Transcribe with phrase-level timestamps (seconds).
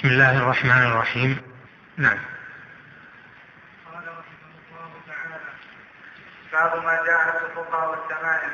[0.00, 1.42] بسم الله الرحمن الرحيم.
[1.96, 2.18] نعم.
[3.92, 5.40] قال رحمه الله تعالى
[6.52, 8.50] باب ما جاء في الرقى والتمائم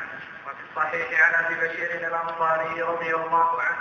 [0.47, 3.77] وفي الصحيح عن أبي بشير الأنصاري رضي الله عنه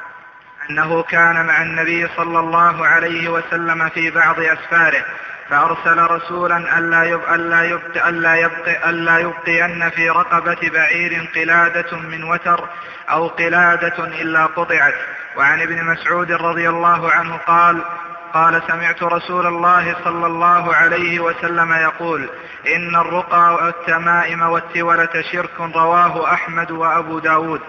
[0.69, 5.05] أنه كان مع النبي صلى الله عليه وسلم في بعض أسفاره
[5.49, 12.69] فأرسل رسولا ألا ألا ألا يبقي ألا يبقين في رقبة بعير قلادة من وتر
[13.09, 14.95] أو قلادة إلا قطعت.
[15.37, 17.83] وعن ابن مسعود رضي الله عنه قال
[18.33, 22.29] قال سمعت رسول الله صلى الله عليه وسلم يقول
[22.75, 27.61] إن الرقى والتمائم والتولة شرك رواه أحمد وأبو داود.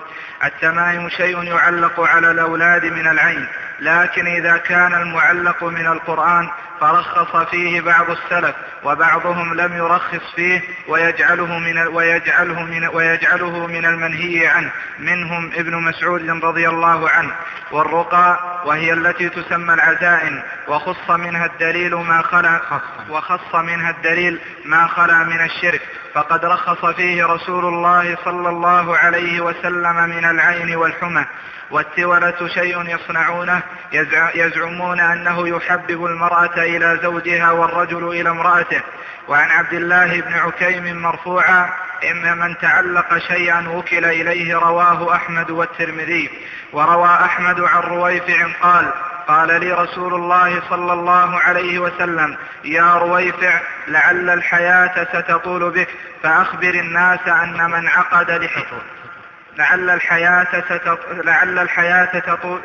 [0.45, 3.49] التمائم شيء يعلق على الأولاد من العين.
[3.81, 6.49] لكن إذا كان المعلق من القرآن
[6.81, 14.47] فرخص فيه بعض السلف وبعضهم لم يرخص فيه ويجعله من ويجعله من ويجعله من المنهي
[14.47, 14.71] عنه.
[14.99, 17.35] منهم ابن مسعود رضي الله عنه.
[17.71, 20.43] والرقى وهي التي تسمى العزائم.
[20.69, 22.61] وخص منها الدليل ما خلا
[23.11, 25.83] وخص منها الدليل ما خلا من الشرك.
[26.15, 31.25] فقد رخص فيه رسول الله صلى الله عليه وسلم من العين والحمى.
[31.71, 33.63] والتولة شيء يصنعونه
[34.35, 38.81] يزعمون أنه يحبب المرأة إلى زوجها والرجل إلى امرأته.
[39.29, 41.71] وعن عبد الله بن عكيم مرفوعا
[42.11, 46.31] إن من تعلق شيئا وكل إليه رواه أحمد والترمذي.
[46.73, 48.93] وروى أحمد عن رويفع قال
[49.29, 55.89] قال لي رسول الله صلى الله عليه وسلم يا رويفع لعل الحياة ستطول بك
[56.23, 58.96] فأخبر الناس أن من عقد لحيته
[59.59, 60.99] لعل الحياة ستط...
[61.25, 62.61] لعل الحياة تطول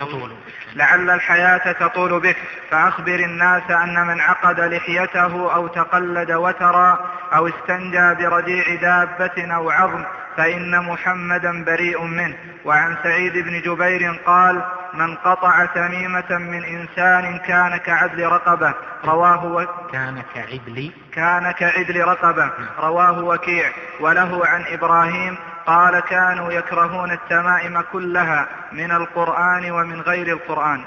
[0.00, 0.32] تطول.
[0.74, 2.36] لعل الحياة تطول بك
[2.70, 10.04] فأخبر الناس أن من عقد لحيته أو تقلد وترا أو استنجى برديع دابة أو عظم
[10.36, 12.36] فإن محمدا بريء منه.
[12.64, 18.74] وعن سعيد بن جبير قال من قطع تميمة من إنسان كان كعدل رقبة.
[19.04, 19.66] رواه و...
[19.92, 22.50] كان كعدل كان كعدل رقبة.
[22.78, 23.70] رواه وكيع.
[24.00, 30.84] وله عن إبراهيم قال كانوا يكرهون التمائم كلها من القرآن ومن غير القرآن.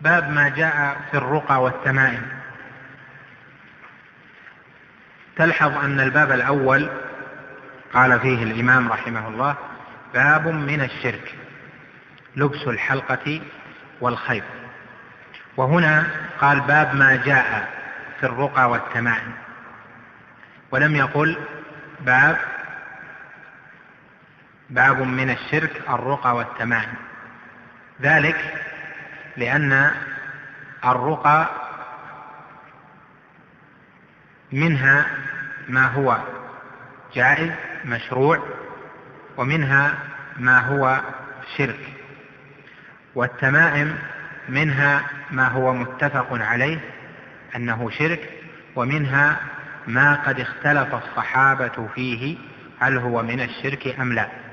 [0.00, 2.28] باب ما جاء في الرقى والتمائم.
[5.36, 6.90] تلحظ أن الباب الأول
[7.92, 9.54] قال فيه الإمام رحمه الله
[10.14, 11.34] باب من الشرك
[12.36, 13.40] لبس الحلقة
[14.00, 14.44] والخيط.
[15.56, 16.06] وهنا
[16.40, 17.68] قال باب ما جاء
[18.20, 19.32] في الرقى والتمائم.
[20.70, 21.36] ولم يقل
[22.00, 22.36] باب
[24.70, 26.94] باب من الشرك الرقى والتمائم
[28.02, 28.54] ذلك
[29.36, 29.90] لأن
[30.84, 31.48] الرقى
[34.52, 35.06] منها
[35.68, 36.18] ما هو
[37.14, 37.52] جائز
[37.84, 38.42] مشروع
[39.36, 39.94] ومنها
[40.36, 41.00] ما هو
[41.56, 41.80] شرك.
[43.14, 43.98] والتمائم
[44.48, 46.80] منها ما هو متفق عليه
[47.56, 48.30] أنه شرك
[48.76, 49.36] ومنها
[49.86, 52.38] ما قد اختلف الصحابة فيه
[52.80, 54.47] هل هو من الشرك أم لا.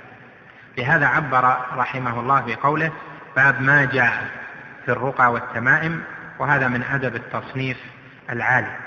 [0.77, 2.91] لهذا عبر رحمه الله بقوله
[3.35, 4.29] باب ما جاء
[4.85, 6.03] في الرقى والتمائم
[6.39, 7.77] وهذا من أدب التصنيف
[8.29, 8.77] العالي.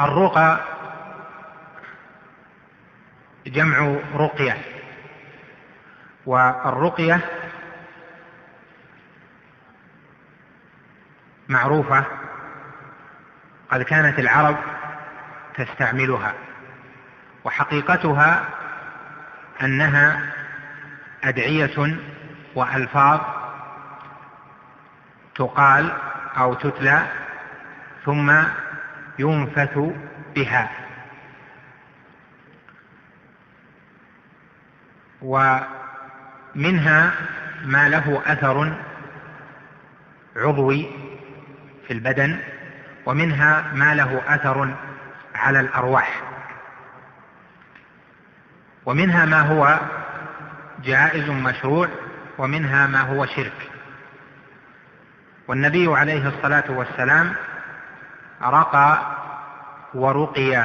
[0.00, 0.60] الرقى
[3.46, 4.56] جمع رقية
[6.26, 7.20] والرقية
[11.48, 12.04] معروفة
[13.70, 14.56] قد كانت العرب
[15.54, 16.34] تستعملها
[17.44, 18.44] وحقيقتها
[19.62, 20.20] أنها
[21.24, 21.96] أدعية
[22.54, 23.20] وألفاظ
[25.34, 25.92] تقال
[26.36, 27.06] أو تتلى
[28.04, 28.32] ثم
[29.18, 29.78] ينفث
[30.34, 30.70] بها.
[35.22, 37.12] ومنها
[37.64, 38.76] ما له أثر
[40.36, 40.90] عضوي
[41.86, 42.38] في البدن
[43.06, 44.74] ومنها ما له أثر
[45.34, 46.27] على الأرواح.
[48.88, 49.78] ومنها ما هو
[50.84, 51.88] جائز مشروع
[52.38, 53.70] ومنها ما هو شرك.
[55.48, 57.34] والنبي عليه الصلاة والسلام
[58.42, 58.98] رقى
[59.94, 60.64] ورقي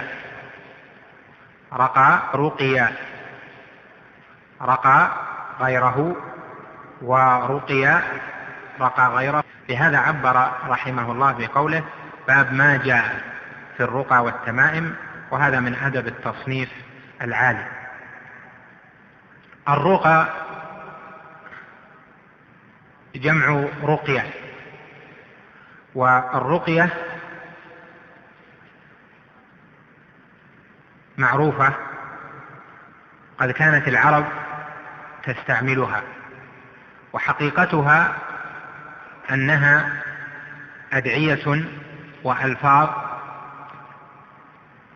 [1.74, 2.90] رقى رقي
[4.62, 5.12] رقى
[5.60, 6.16] غيره
[7.02, 8.02] ورقي
[8.81, 9.44] رقى غيره.
[9.70, 11.84] لهذا عبر رحمه الله بقوله
[12.28, 13.22] باب ما جاء
[13.78, 14.96] في الرقى والتمائم
[15.31, 16.70] وهذا من أدب التصنيف
[17.22, 17.83] العالي
[19.69, 20.27] الرقى
[23.15, 24.30] جمع رقية
[25.95, 26.89] والرقية
[31.18, 31.74] معروفة
[33.38, 34.25] قد كانت العرب
[35.24, 36.04] تستعملها
[37.13, 38.15] وحقيقتها
[39.31, 40.04] أنها
[40.94, 41.65] أدعية
[42.24, 42.89] وألفاظ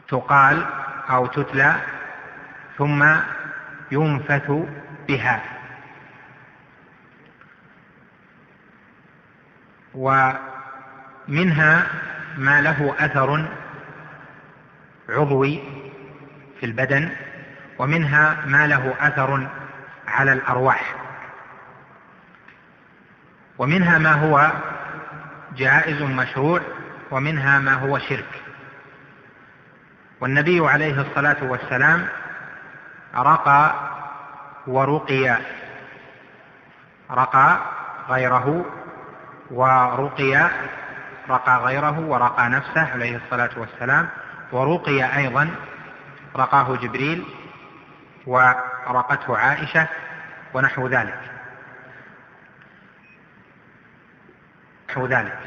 [0.07, 0.65] تقال
[1.09, 1.75] أو تتلى
[2.77, 3.15] ثم
[3.91, 4.51] ينفث
[5.07, 5.43] بها.
[11.27, 11.87] ومنها
[12.37, 13.45] ما له أثر
[15.09, 15.63] عضوي
[16.59, 17.09] في البدن
[17.79, 19.47] ومنها ما له أثر
[20.07, 20.95] على الأرواح.
[23.57, 24.51] ومنها ما هو
[25.57, 26.61] جائز مشروع
[27.11, 28.41] ومنها ما هو شرك.
[30.21, 32.07] والنبي عليه الصلاة والسلام
[33.17, 33.73] رقى
[34.67, 35.37] ورقي
[37.11, 37.59] رقى
[38.09, 38.65] غيره
[39.51, 40.49] ورقي
[41.29, 44.09] رقى غيره ورقى نفسه عليه الصلاة والسلام
[44.51, 45.49] ورقي أيضا
[46.35, 47.25] رقاه جبريل
[48.25, 49.87] ورقته عائشة
[50.53, 51.19] ونحو ذلك.
[54.89, 55.39] نحو ذلك.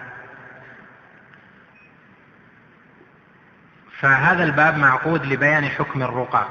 [4.01, 6.47] فهذا الباب معقود لبيان حكم الرقى.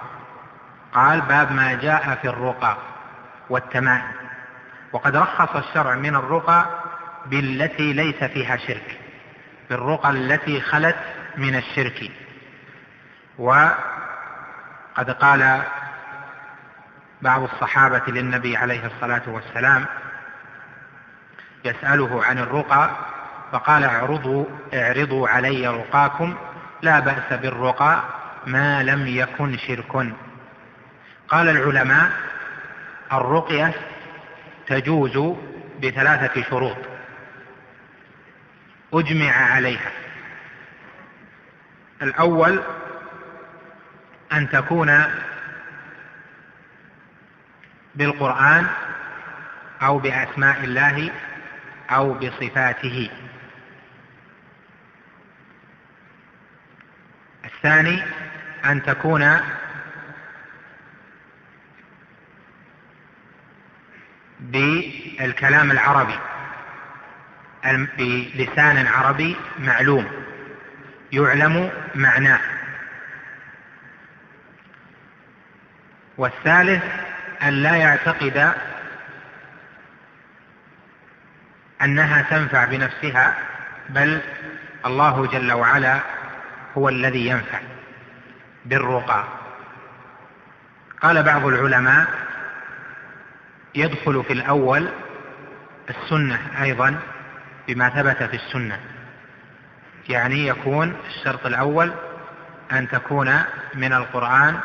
[0.94, 2.78] قال باب ما جاء في الرقى
[3.50, 4.12] والتمائم.
[4.92, 6.66] وقد رخص الشرع من الرقى
[7.26, 9.00] بالتي ليس فيها شرك
[9.70, 10.98] بالرقى التي خلت
[11.38, 12.12] من الشرك.
[13.38, 15.62] وقد قال
[17.22, 19.86] بعض الصحابة للنبي عليه الصلاة والسلام
[21.66, 22.90] يسأله عن الرقى
[23.52, 26.36] فقال اعرضوا اعرضوا علي رقاكم
[26.82, 28.04] لا بأس بالرقى
[28.46, 30.14] ما لم يكن شرك.
[31.30, 32.12] قال العلماء
[33.14, 33.74] الرقية
[34.68, 35.36] تجوز
[35.82, 36.78] بثلاثة شروط
[38.94, 39.92] أجمع عليها.
[42.02, 42.64] الأول
[44.34, 45.04] أن تكون
[47.96, 48.68] بالقرآن
[49.82, 51.12] أو بأسماء الله
[51.90, 53.10] أو بصفاته.
[57.46, 58.04] الثاني
[58.66, 59.40] أن تكون
[64.40, 66.20] بالكلام العربي.
[68.36, 70.08] بلسان عربي معلوم.
[71.12, 72.40] يعلم معناه.
[76.18, 76.84] والثالث
[77.44, 78.54] أن لا يعتقد
[81.82, 83.36] أنها تنفع بنفسها
[83.90, 84.22] بل
[84.86, 86.00] الله جل وعلا
[86.78, 87.60] هو الذي ينفع
[88.66, 89.24] بالرقى.
[91.02, 92.08] قال بعض العلماء
[93.76, 94.90] يدخل في الأول
[95.90, 97.00] السنة أيضا
[97.68, 98.80] بما ثبت في السنة.
[100.10, 101.92] يعني يكون الشرط الأول
[102.72, 103.40] أن تكون
[103.76, 104.60] من القرآن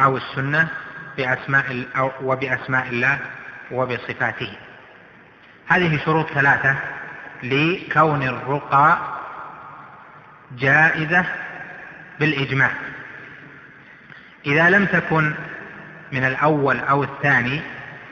[0.00, 0.68] أو السنة
[1.16, 1.84] بأسماء
[2.22, 3.18] وبأسماء الله
[3.70, 4.52] وبصفاته.
[5.66, 6.76] هذه شروط ثلاثة
[7.42, 8.98] لكون الرقى
[10.58, 11.24] جائزة
[12.20, 12.70] بالإجماع.
[14.46, 15.34] إذا لم تكن
[16.12, 17.62] من الأول أو الثاني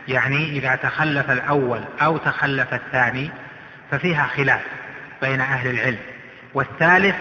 [0.09, 3.31] يعني إذا تخلف الأول أو تخلف الثاني
[3.91, 4.61] ففيها خلاف
[5.23, 5.99] بين أهل العلم
[6.55, 7.17] والثالث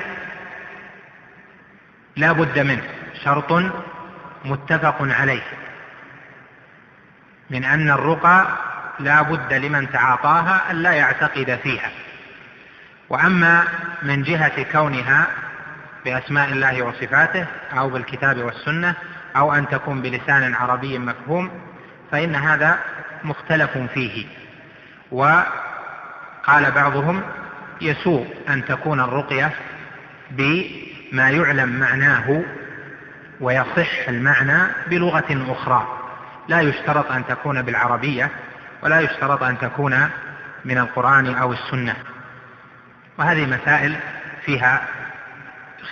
[2.16, 2.84] لا بد منه
[3.24, 3.72] شرط
[4.46, 5.44] متفق عليه
[7.50, 8.48] من أن الرقى
[9.00, 11.90] لا بد لمن تعاطاها أن لا يعتقد فيها.
[13.10, 13.64] وأما
[14.04, 15.28] من جهة كونها
[16.06, 17.46] بأسماء الله وصفاته
[17.78, 18.96] أو بالكتاب والسنة
[19.36, 21.52] أو أن تكون بلسان عربي مفهوم
[22.12, 22.80] فإن هذا
[23.24, 24.26] مختلف فيه.
[25.12, 27.22] وقال بعضهم
[27.82, 29.52] يسوء أن تكون الرقية
[30.32, 32.44] بما يعلم معناه
[33.40, 35.98] ويصح المعنى بلغة أخرى.
[36.48, 38.30] لا يشترط أن تكون بالعربية
[38.84, 40.10] ولا يشترط أن تكون
[40.66, 41.96] من القرآن أو السنة.
[43.18, 43.96] وهذه مسائل
[44.46, 44.82] فيها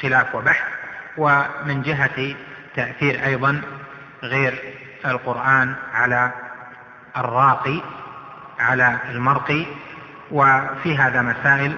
[0.01, 0.63] خلاف وبحث
[1.17, 2.35] ومن جهة
[2.75, 3.61] تأثير أيضا
[4.23, 4.59] غير
[5.06, 6.32] القرآن على
[7.18, 7.82] الراقي
[8.60, 9.65] على المرقي
[10.32, 11.77] وفي هذا مسائل.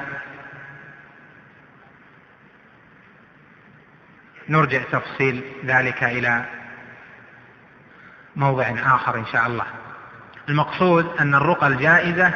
[4.49, 6.45] نرجع تفصيل ذلك إلى
[8.35, 9.65] موضع آخر إن شاء الله.
[10.49, 12.33] المقصود أن الرقى الجائزة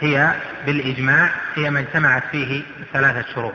[0.00, 0.34] هي
[0.66, 3.54] بالإجماع هي ما اجتمعت فيه ثلاثة شروط.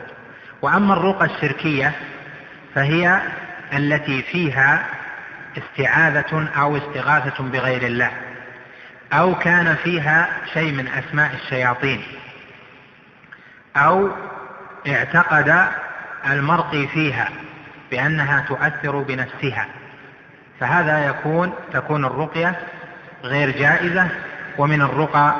[0.62, 1.92] وأما الرقى الشركية
[2.74, 3.20] فهي
[3.72, 4.95] التي فيها
[5.58, 8.10] استعاذة أو استغاثة بغير الله
[9.12, 12.02] أو كان فيها شيء من أسماء الشياطين
[13.76, 14.10] أو
[14.88, 15.68] اعتقد
[16.30, 17.28] المرقي فيها
[17.90, 19.66] بأنها تؤثر بنفسها.
[20.60, 22.58] فهذا يكون تكون الرقية
[23.24, 24.08] غير جائزة
[24.58, 25.34] ومن الرقى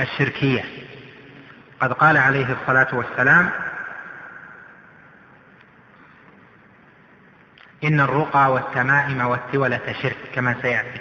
[0.00, 0.64] الشركية.
[1.80, 3.50] قد قال عليه الصلاة والسلام
[7.84, 11.00] إن الرقى والتمائم والتولة شرك كما سيأتي.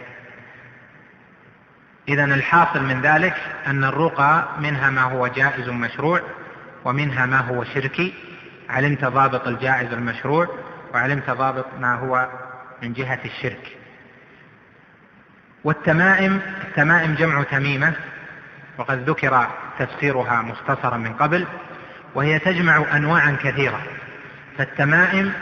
[2.07, 3.36] إذا الحاصل من ذلك
[3.67, 6.21] أن الرقى منها ما هو جائز مشروع
[6.86, 8.13] ومنها ما هو شركي.
[8.69, 10.48] علمت ضابط الجائز المشروع
[10.93, 12.29] وعلمت ضابط ما هو
[12.81, 13.77] من جهة الشرك.
[15.63, 17.93] والتمائم التمائم جمع تميمة
[18.77, 19.48] وقد ذكر
[19.79, 21.48] تفسيرها مختصرا من قبل
[22.15, 23.81] وهي تجمع أنواعا كثيرة.
[24.57, 25.33] فالتمائم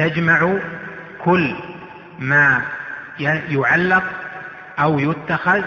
[0.00, 0.58] تجمع
[1.24, 1.54] كل
[2.18, 2.62] ما
[3.48, 4.04] يعلق
[4.78, 5.62] أو يتخذ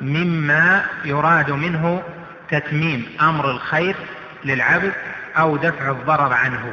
[0.00, 2.02] مما يراد منه
[2.50, 3.96] تتميم أمر الخير
[4.44, 4.92] للعبد
[5.38, 6.72] أو دفع الضرر عنه.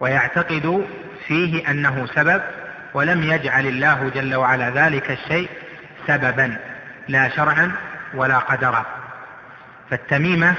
[0.00, 0.86] ويعتقد
[1.28, 2.42] فيه أنه سبب
[2.94, 5.48] ولم يجعل الله جل وعلا ذلك الشيء
[6.06, 6.56] سببا
[7.08, 7.72] لا شرعا
[8.14, 8.86] ولا قدرا.
[9.90, 10.54] فالتميمة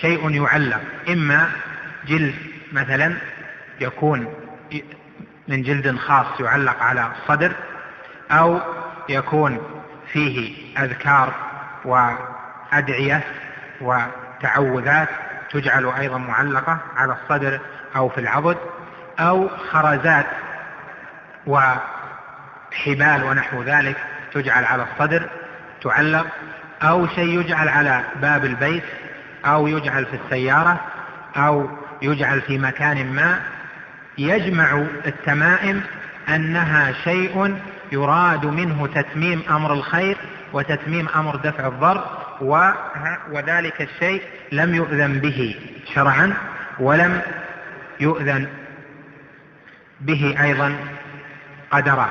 [0.00, 1.50] شيء يعلق إما
[2.06, 2.34] جلد
[2.72, 3.14] مثلا
[3.82, 4.26] يكون
[5.48, 7.52] من جلد خاص يعلق على الصدر
[8.30, 8.60] أو
[9.08, 9.58] يكون
[10.12, 11.32] فيه أذكار
[11.84, 13.24] وأدعية
[13.80, 15.08] وتعوذات
[15.50, 17.60] تجعل أيضا معلقة على الصدر
[17.96, 18.56] أو في العضد
[19.20, 20.26] أو خرزات
[21.46, 23.96] وحبال ونحو ذلك
[24.34, 25.28] تجعل على الصدر
[25.82, 26.26] تعلق
[26.82, 28.84] أو شيء يجعل على باب البيت
[29.46, 30.80] أو يجعل في السيارة
[31.36, 31.70] أو
[32.02, 33.40] يجعل في مكان ما
[34.18, 35.82] يجمع التمائم
[36.28, 37.58] أنها شيء
[37.92, 40.16] يراد منه تتميم أمر الخير
[40.52, 42.04] وتتميم أمر دفع الضر
[43.30, 45.56] وذلك الشيء لم يؤذن به
[45.94, 46.34] شرعا
[46.78, 47.20] ولم
[48.00, 48.48] يؤذن
[50.00, 50.76] به أيضا
[51.70, 52.08] قدرا.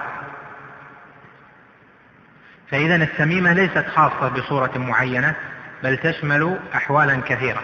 [2.71, 5.35] فإذا التميمة ليست خاصة بصورة معينة
[5.83, 7.61] بل تشمل أحوالا كثيرة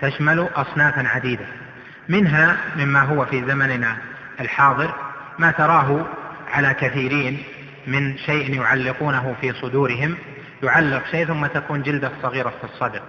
[0.00, 1.46] تشمل أصنافا عديدة.
[2.08, 3.96] منها مما هو في زمننا
[4.40, 4.94] الحاضر
[5.38, 6.06] ما تراه
[6.52, 7.42] على كثيرين
[7.86, 10.16] من شيء يعلقونه في صدورهم.
[10.62, 13.02] يعلق شيء ثم تكون جلدة صغيرة في الصدر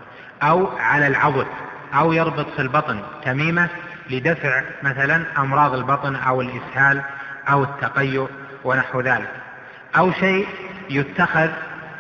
[0.43, 1.47] أو على العضد
[1.93, 3.69] أو يربط في البطن تميمة
[4.09, 7.01] لدفع مثلا أمراض البطن أو الإسهال
[7.49, 8.29] أو التقيؤ
[8.63, 9.29] ونحو ذلك.
[9.97, 10.47] أو شيء
[10.89, 11.49] يتخذ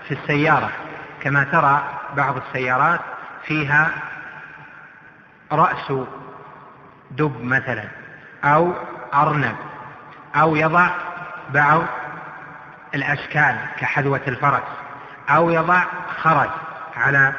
[0.07, 0.69] في السيارة
[1.21, 1.83] كما ترى
[2.17, 2.99] بعض السيارات
[3.45, 3.91] فيها
[5.51, 5.93] رأس
[7.17, 7.83] دب مثلا
[8.43, 8.73] أو
[9.13, 9.55] أرنب
[10.35, 10.89] أو يضع
[11.49, 11.83] بعض
[12.95, 14.63] الأشكال كحذوة الفرس
[15.29, 15.83] أو يضع
[16.21, 16.49] خرج
[16.97, 17.33] على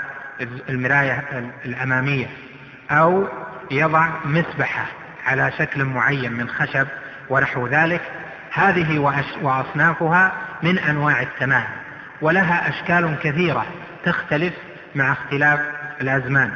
[0.69, 1.25] المراية
[1.65, 2.27] الأمامية
[2.91, 3.29] أو
[3.71, 4.87] يضع مسبحة
[5.27, 6.87] على شكل معين من خشب
[7.31, 8.01] ونحو ذلك.
[8.53, 8.99] هذه
[9.43, 11.67] وأصنافها من أنواع التمام
[12.21, 13.65] ولها أشكال كثيرة
[14.05, 14.55] تختلف
[14.95, 15.61] مع اختلاف
[16.01, 16.51] الأزمان.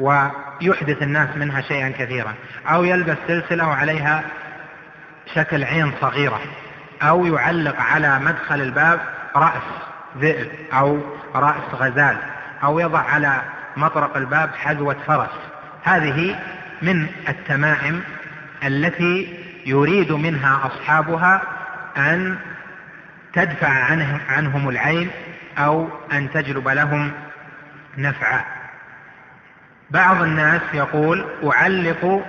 [0.00, 2.34] ويحدث الناس منها شيئا كثيرا.
[2.66, 4.22] أو يلبس سلسلة وعليها
[5.34, 6.40] شكل عين صغيرة.
[7.02, 9.00] أو يعلق على مدخل الباب
[9.36, 9.62] رأس
[10.18, 11.00] ذئب أو
[11.34, 12.16] رأس غزال.
[12.62, 13.42] أو يضع على
[13.76, 15.30] مطرق الباب حذوة فرس.
[15.84, 16.38] هذه
[16.82, 18.02] من التمائم
[18.64, 21.42] التي يريد منها أصحابها
[21.96, 22.38] أن
[23.32, 23.68] تدفع
[24.28, 25.10] عنهم, العين
[25.58, 27.12] أو أن تجلب لهم
[27.98, 28.59] نفعا.
[29.90, 32.26] بعض الناس يقول أعلق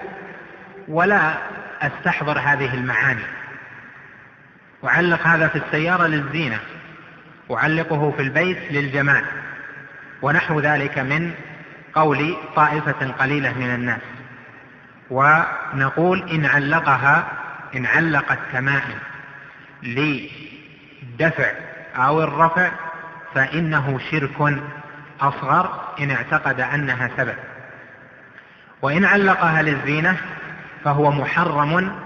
[0.88, 1.34] ولا
[1.82, 3.24] أستحضر هذه المعاني.
[4.84, 6.60] أعلق هذا في السيارة للزينة
[7.52, 9.24] أعلقه في البيت للجمال
[10.22, 11.34] ونحو ذلك من
[11.94, 14.02] قول طائفة قليلة من الناس.
[15.10, 17.28] ونقول إن علقها
[17.76, 19.00] إن علق التمائم
[19.84, 21.52] لدفع
[21.96, 22.72] أو الرفع
[23.36, 24.62] فإنه شرك
[25.22, 27.36] أصغر إن اعتقد أنها سبب.
[28.82, 30.18] وإن علقها للزينة
[30.84, 32.00] فهو محرم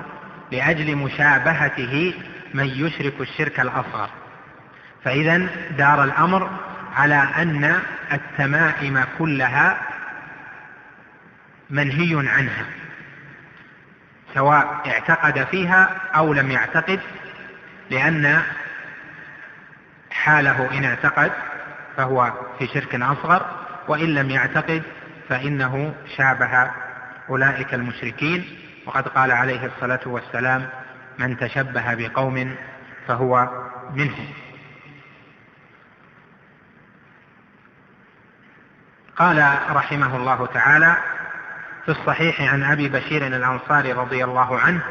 [0.51, 2.13] لأجل مشابهته
[2.53, 4.09] من يشرك الشرك الأصغر.
[5.03, 6.49] فإذا دار الأمر
[6.95, 7.79] على أن
[8.13, 9.77] التمائم كلها
[11.69, 12.65] منهي عنها
[14.33, 16.99] سواء اعتقد فيها أو لم يعتقد
[17.89, 18.41] لأن
[20.11, 21.31] حاله إن اعتقد
[21.97, 23.45] فهو في شرك أصغر
[23.87, 24.83] وإن لم يعتقد
[25.29, 26.71] فإنه شابه
[27.29, 28.45] أولئك المشركين
[28.85, 30.69] وقد قال عليه الصلاة والسلام
[31.19, 32.55] من تشبه بقوم
[33.07, 33.49] فهو
[33.93, 34.27] منهم.
[39.15, 40.97] قال رحمه الله تعالى
[41.85, 44.81] في الصحيح عن أبي بشير الأنصاري رضي الله عنه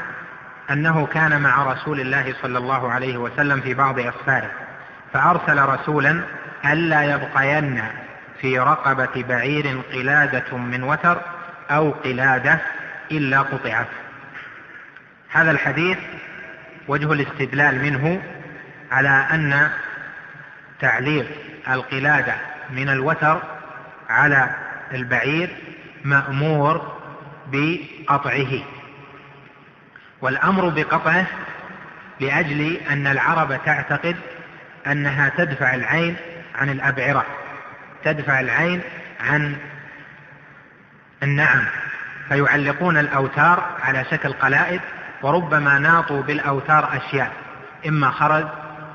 [0.71, 4.51] أنه كان مع رسول الله صلى الله عليه وسلم في بعض أسفاره
[5.13, 6.21] فأرسل رسولا
[6.65, 7.83] ألا يبقين
[8.45, 11.21] في رقبة بعير قلادة من وتر
[11.71, 12.59] أو قلادة
[13.11, 13.87] إلا قطعت.
[15.31, 15.99] هذا الحديث
[16.89, 18.23] وجه الاستدلال منه
[18.93, 19.71] على أن
[20.81, 21.27] تعليق
[21.69, 22.35] القلادة
[22.71, 23.43] من الوتر
[24.09, 24.51] على
[24.93, 25.57] البعير
[26.05, 26.97] مأمور
[27.47, 28.63] بقطعه.
[30.21, 31.27] والأمر بقطعه
[32.21, 34.17] لأجل أن العرب تعتقد
[34.87, 36.17] أنها تدفع العين
[36.55, 37.44] عن الأبعرة.
[38.05, 38.81] تدفع العين
[39.21, 39.57] عن
[41.23, 41.65] النعم.
[42.29, 44.81] فيعلقون الأوتار على شكل قلائد
[45.23, 47.33] وربما ناطوا بالأوتار أشياء
[47.89, 48.45] إما خرز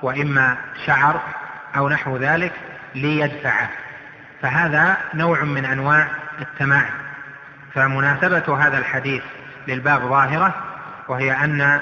[0.01, 1.21] وإما شعر
[1.77, 2.51] أو نحو ذلك
[2.95, 3.69] ليدفعه
[4.41, 6.07] فهذا نوع من أنواع
[6.41, 6.91] التماعن.
[7.73, 9.23] فمناسبة هذا الحديث
[9.67, 10.53] للباب ظاهرة
[11.07, 11.79] وهي أن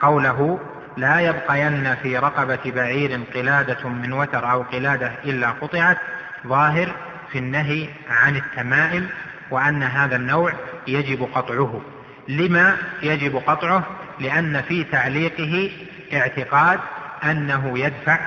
[0.00, 0.60] قوله
[0.96, 5.98] لا يبقين في رقبة بعير قلادة من وتر أو قلادة إلا قطعت
[6.46, 6.94] ظاهر
[7.32, 9.08] في النهي عن التمائم
[9.50, 10.52] وأن هذا النوع
[10.86, 11.80] يجب قطعه.
[12.28, 13.86] لما يجب قطعه؟
[14.20, 15.72] لأن في تعليقه
[16.12, 16.80] اعتقاد
[17.24, 18.18] أنه يدفع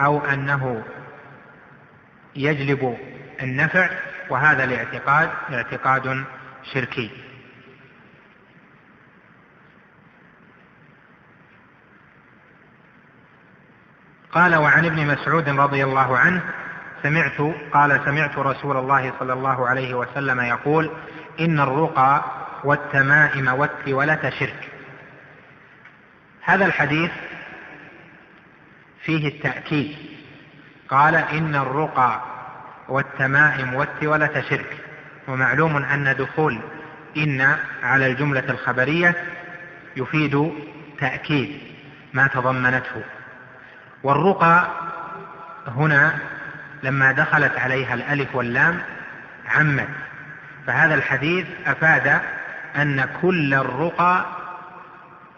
[0.00, 0.82] أو أنه
[2.36, 2.98] يجلب
[3.42, 3.90] النفع
[4.30, 6.24] وهذا الاعتقاد اعتقاد
[6.72, 7.10] شركي.
[14.32, 16.42] قال وعن ابن مسعود رضي الله عنه
[17.06, 20.90] سمعت قال سمعت رسول الله صلى الله عليه وسلم يقول
[21.40, 22.24] إن الرقى
[22.64, 24.68] والتمائم والتولة شرك.
[26.42, 27.10] هذا الحديث
[29.04, 29.96] فيه التأكيد.
[30.88, 32.20] قال إن الرقى
[32.88, 34.76] والتمائم والتولة شرك.
[35.28, 36.58] ومعلوم أن دخول
[37.16, 39.14] إن على الجملة الخبرية
[39.96, 40.52] يفيد
[41.00, 41.58] تأكيد
[42.12, 43.02] ما تضمنته.
[44.02, 44.66] والرقى
[45.66, 46.35] هنا
[46.82, 48.78] لما دخلت عليها الألف واللام
[49.48, 49.88] عمت.
[50.66, 52.20] فهذا الحديث أفاد
[52.76, 54.26] أن كل الرقى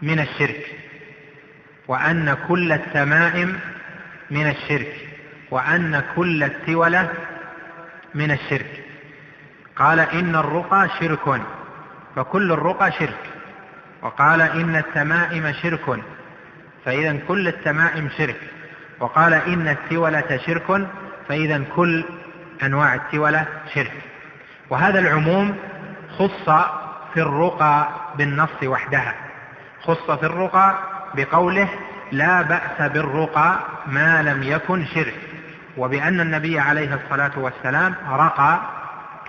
[0.03, 0.67] من الشرك
[1.89, 3.59] وأن كل التمائم
[4.31, 5.09] من الشرك
[5.51, 7.09] وأن كل التولة
[8.15, 8.85] من الشرك.
[9.77, 11.41] قال إن الرقى شرك
[12.17, 13.23] فكل الرقى شرك.
[14.03, 16.01] وقال إن التمائم شرك
[16.85, 18.41] فإذا كل التمائم شرك.
[19.01, 20.89] وقال إن التولة شرك
[21.29, 22.05] فإذا كل
[22.63, 23.93] أنواع التولة شرك.
[24.71, 25.57] وهذا العموم
[26.19, 26.51] خص
[27.15, 27.89] في الرقى
[28.19, 29.15] بالنص وحدها.
[29.83, 30.75] خص في الرقى
[31.15, 31.69] بقوله
[32.13, 35.15] لا بأس بالرقى ما لم يكن شرك.
[35.77, 38.59] وبأن النبي عليه الصلاة والسلام رقى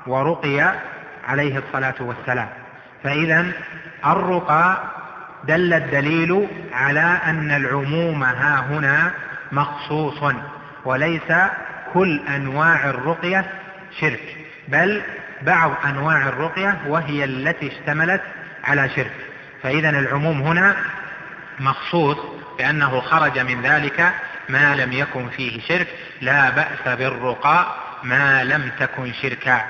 [0.08, 0.74] ورقي
[1.28, 2.50] عليه الصلاة والسلام.
[3.04, 3.46] فإذا
[4.06, 4.78] الرقى
[5.44, 9.12] دل الدليل على أن العموم ها هنا
[9.52, 10.34] مخصوص
[10.86, 11.32] وليس
[11.94, 13.46] كل أنواع الرقية
[14.00, 15.02] شرك بل
[15.42, 18.22] بعض أنواع الرقية وهي التي اشتملت
[18.64, 19.14] على شرك.
[19.64, 20.76] فإذا العموم هنا
[21.60, 22.18] مخصوص
[22.58, 24.14] بأنه خرج من ذلك
[24.50, 25.88] ما لم يكن فيه شرك
[26.22, 29.62] لا بأس بالرقى ما لم تكن شركا.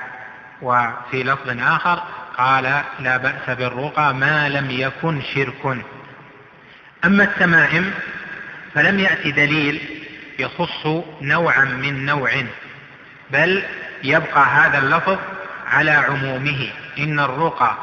[0.62, 2.02] وفي لفظ آخر
[2.38, 5.76] قال لا بأس بالرقى ما لم يكن شرك.
[7.04, 7.90] أما التمائم
[8.74, 9.99] فلم يأتي دليل
[10.40, 10.86] يخص
[11.20, 12.30] نوعا من نوع
[13.30, 13.62] بل
[14.02, 15.18] يبقى هذا اللفظ
[15.66, 16.68] على عمومه.
[16.98, 17.76] إن الرقى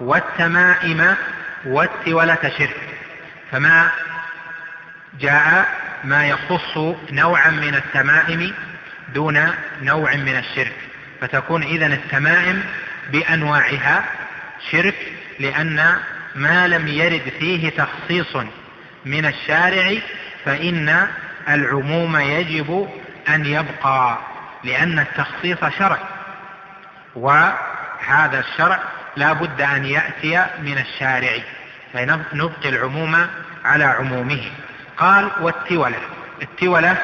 [0.00, 1.14] والتمائم
[1.64, 2.76] والتولة شرك
[3.52, 3.90] فما
[5.20, 5.68] جاء
[6.04, 6.78] ما يخص
[7.12, 8.54] نوعا من التمائم
[9.14, 9.48] دون
[9.82, 10.76] نوع من الشرك.
[11.20, 12.64] فتكون إذا التمائم
[13.12, 14.04] بأنواعها
[14.70, 15.96] شرك لأن
[16.34, 18.36] ما لم يرد فيه تخصيص
[19.04, 19.98] من الشارع
[20.44, 21.08] فإن
[21.48, 22.88] العموم يجب
[23.28, 24.18] أن يبقى
[24.64, 25.98] لأن التخصيص شرع
[27.14, 28.78] وهذا الشرع
[29.16, 31.30] لا بد أن يأتي من الشارع
[31.92, 33.26] فنبقي العموم
[33.64, 34.50] على عمومه.
[34.96, 35.98] قال والتولة.
[36.42, 36.96] التولة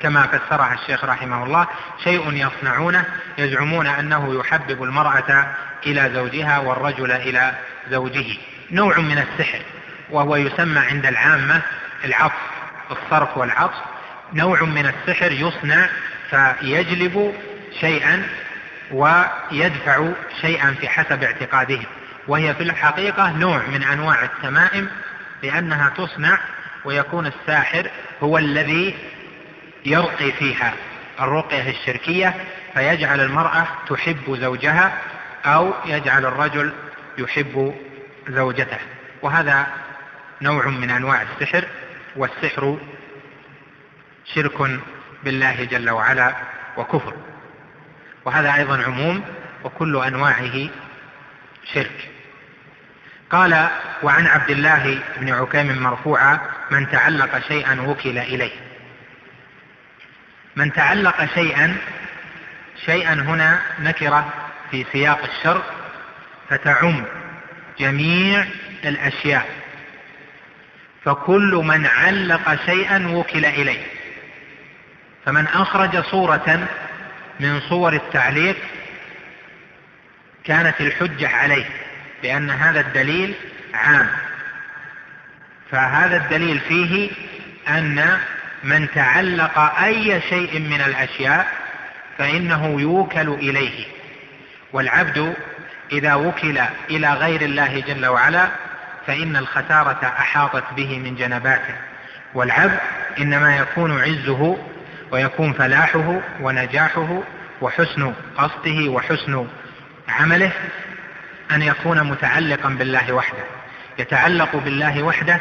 [0.00, 1.66] كما فسرها الشيخ رحمه الله
[2.04, 3.04] شيء يصنعونه
[3.38, 5.46] يزعمون أنه يحبب المرأة
[5.86, 7.54] إلى زوجها والرجل إلى
[7.90, 8.36] زوجه.
[8.70, 9.62] نوع من السحر
[10.10, 11.62] وهو يسمى عند العامة
[12.04, 12.49] العطف.
[12.90, 13.78] الصرف والعطف
[14.32, 15.88] نوع من السحر يصنع
[16.30, 17.34] فيجلب
[17.80, 18.26] شيئا
[18.92, 20.08] ويدفع
[20.40, 21.86] شيئا في حسب اعتقادهم
[22.28, 24.88] وهي في الحقيقة نوع من أنواع التمائم
[25.42, 26.38] لأنها تصنع
[26.84, 27.90] ويكون الساحر
[28.22, 28.94] هو الذي
[29.84, 30.74] يرقي فيها
[31.20, 32.34] الرقية الشركية
[32.74, 34.92] فيجعل المرأة تحب زوجها
[35.46, 36.72] أو يجعل الرجل
[37.18, 37.74] يحب
[38.28, 38.78] زوجته.
[39.22, 39.66] وهذا
[40.42, 41.64] نوع من أنواع السحر
[42.16, 42.78] والسحر
[44.34, 44.80] شرك
[45.24, 46.34] بالله جل وعلا
[46.76, 47.14] وكفر.
[48.24, 49.24] وهذا أيضا عموم
[49.64, 50.68] وكل أنواعه
[51.74, 52.08] شرك.
[53.30, 53.68] قال
[54.02, 58.52] وعن عبد الله بن عكيم مرفوعا من تعلق شيئا وكل إليه.
[60.56, 61.76] من تعلق شيئا
[62.86, 64.32] شيئا هنا نكرة
[64.70, 65.62] في سياق الشر
[66.48, 67.04] فتعم
[67.78, 68.46] جميع
[68.84, 69.59] الأشياء.
[71.04, 73.86] فكل من علق شيئا وكل إليه.
[75.26, 76.68] فمن أخرج صورة
[77.40, 78.56] من صور التعليق
[80.44, 81.66] كانت الحجة عليه
[82.22, 83.34] لأن هذا الدليل
[83.74, 84.08] عام.
[85.70, 87.10] فهذا الدليل فيه
[87.68, 88.18] أن
[88.64, 91.46] من تعلق أي شيء من الأشياء
[92.18, 93.84] فإنه يوكل إليه.
[94.72, 95.34] والعبد
[95.92, 96.60] إذا وكل
[96.90, 98.48] إلى غير الله جل وعلا
[99.06, 101.74] فإن الخسارة أحاطت به من جنباته
[102.34, 102.78] والعبد
[103.18, 104.58] إنما يكون عزه
[105.12, 107.22] ويكون فلاحه ونجاحه
[107.60, 109.46] وحسن قصده وحسن
[110.08, 110.52] عمله
[111.52, 113.44] أن يكون متعلقا بالله وحده
[113.98, 115.40] يتعلق بالله وحده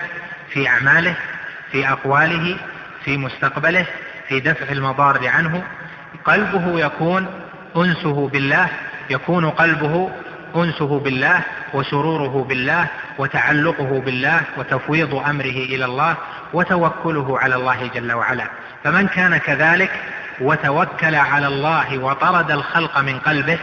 [0.50, 1.16] في أعماله
[1.72, 2.58] في أقواله
[3.06, 3.86] في مستقبله
[4.28, 5.64] في دفع المضار عنه.
[6.26, 7.28] قلبه يكون
[7.78, 8.68] أنسه بالله
[9.10, 10.12] يكون قلبه
[10.56, 11.42] أنسه بالله
[11.74, 16.16] وسروره بالله وتعلقه بالله وتفويض أمره إلى الله
[16.54, 18.48] وتوكله على الله جل وعلا.
[18.84, 19.92] فمن كان كذلك
[20.42, 23.60] وتوكل على الله وطرد الخلق من قلبه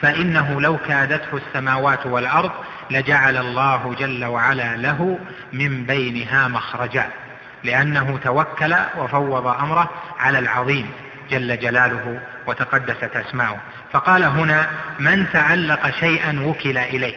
[0.00, 2.50] فإنه لو كادته السماوات والأرض
[2.90, 5.18] لجعل الله جل وعلا له
[5.52, 7.06] من بينها مخرجا
[7.64, 10.90] لأنه توكل وفوض أمره على العظيم
[11.30, 13.58] جل جلاله وتقدست أسماؤه.
[13.92, 14.66] فقال هنا
[14.98, 17.14] من تعلق شيئا وكل إليه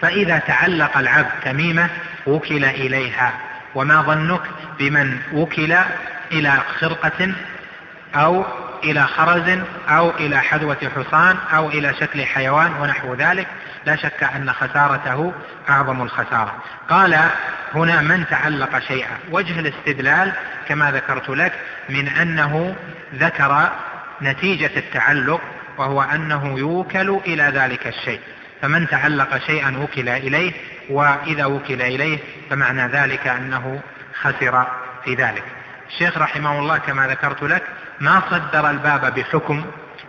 [0.00, 1.88] فإذا تعلق العبد تميمة
[2.26, 3.32] وكل إليها.
[3.74, 4.40] وما ظنك
[4.78, 5.76] بمن وكل
[6.32, 7.32] إلى خرقة
[8.14, 8.44] أو
[8.84, 13.46] إلى خرز أو إلى حذوة حصان أو إلى شكل حيوان ونحو ذلك.
[13.86, 15.32] لا شك أن خسارته
[15.68, 16.54] أعظم الخسارة.
[16.88, 17.20] قال
[17.74, 19.18] هنا من تعلق شيئا.
[19.30, 20.32] وجه الاستدلال
[20.68, 21.52] كما ذكرت لك
[21.88, 22.76] من أنه
[23.14, 23.70] ذكر
[24.22, 25.40] نتيجة التعلق
[25.78, 28.20] وهو أنه يوكل إلى ذلك الشيء.
[28.62, 30.52] فمن تعلق شيئا وكل إليه
[30.90, 32.18] وإذا وكل إليه
[32.50, 33.80] فمعنى ذلك أنه
[34.20, 34.66] خسر
[35.04, 35.44] في ذلك.
[35.88, 37.62] الشيخ رحمه الله كما ذكرت لك
[38.00, 39.64] ما صدر الباب بحكم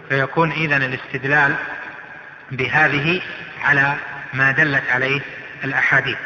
[0.09, 1.55] فيكون إذا الاستدلال
[2.51, 3.21] بهذه
[3.63, 3.93] على
[4.33, 5.21] ما دلت عليه
[5.63, 6.17] الأحاديث.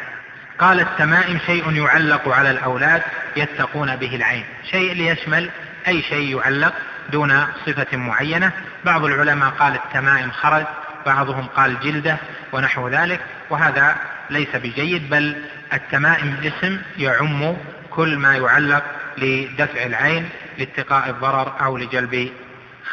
[0.58, 3.02] قال التمائم شيء يعلق على الأولاد
[3.36, 4.44] يتقون به العين.
[4.70, 5.50] شيء ليشمل
[5.88, 6.74] أي شيء يعلق
[7.12, 8.52] دون صفة معينة.
[8.84, 10.64] بعض العلماء قال التمائم خرج
[11.06, 12.16] بعضهم قال جلدة
[12.52, 13.96] ونحو ذلك وهذا
[14.30, 15.36] ليس بجيد بل
[15.72, 17.56] التمائم اسم يعم
[17.90, 18.84] كل ما يعلق
[19.18, 22.32] لدفع العين لاتقاء الضرر أو لجلب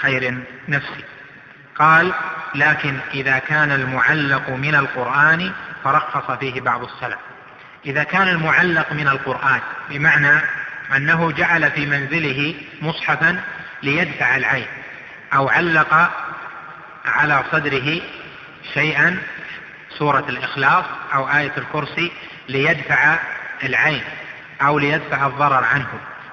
[0.02, 1.04] خير نفسي.
[1.76, 2.14] قال
[2.56, 5.52] لكن إذا كان المعلق من القرآن
[5.84, 7.20] فرخص فيه بعض السلف.
[7.86, 10.42] إذا كان المعلق من القرآن بمعنى
[10.96, 13.42] أنه جعل في منزله مصحفا
[13.84, 14.68] ليدفع العين
[15.34, 16.12] أو علق
[17.06, 18.02] على صدره
[18.74, 19.18] شيئا
[19.98, 22.12] سورة الإخلاص أو آية الكرسي
[22.50, 23.16] ليدفع
[23.64, 24.04] العين
[24.62, 25.88] أو ليدفع الضرر عنه.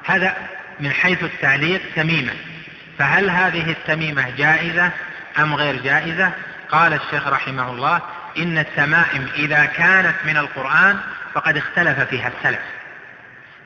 [0.04, 0.36] هذا
[0.80, 2.32] من حيث التعليق تميمة
[2.98, 4.90] فهل هذه التميمة جائزة
[5.38, 6.32] أم غير جائزة؟
[6.70, 8.00] قال الشيخ رحمه الله
[8.38, 10.98] إن التمائم إذا كانت من القرآن
[11.34, 12.60] فقد اختلف فيها السلف.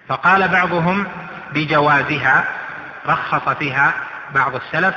[0.08, 1.06] فقال بعضهم
[1.52, 2.44] بجوازها
[3.06, 3.94] رخص فيها
[4.34, 4.94] بعض السلف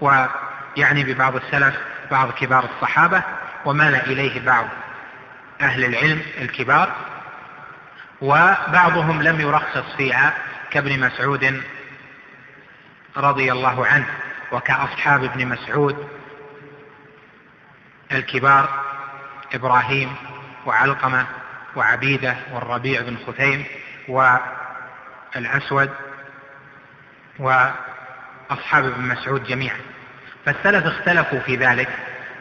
[0.00, 1.74] ويعني ببعض السلف
[2.10, 3.22] بعض كبار الصحابة
[3.64, 4.66] ومال إليه بعض
[5.60, 6.92] أهل العلم الكبار
[8.20, 10.34] وبعضهم لم يرخص فيها
[10.70, 11.62] كابن مسعود
[13.16, 14.06] رضي الله عنه
[14.52, 16.08] وكأصحاب ابن مسعود
[18.12, 18.68] الكبار
[19.54, 20.14] إبراهيم
[20.66, 21.26] وعلقمة
[21.76, 23.64] وعبيدة والربيع بن خثيم
[24.08, 25.90] والأسود
[27.38, 29.76] وأصحاب ابن مسعود جميعا.
[30.46, 31.88] فالسلف اختلفوا في ذلك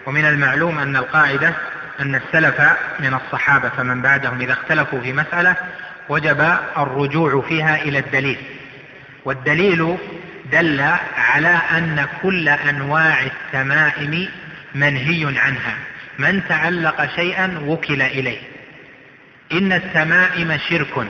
[0.05, 1.53] ومن المعلوم أن القاعدة
[1.99, 2.61] أن السلف
[2.99, 5.55] من الصحابة فمن بعدهم إذا اختلفوا في مسألة
[6.09, 8.37] وجب الرجوع فيها إلى الدليل.
[9.25, 9.97] والدليل
[10.51, 10.81] دل
[11.17, 14.29] على أن كل أنواع التمائم
[14.75, 15.77] منهي عنها.
[16.19, 18.39] من تعلق شيئا وكل إليه.
[19.51, 21.07] إن التمائم شرك.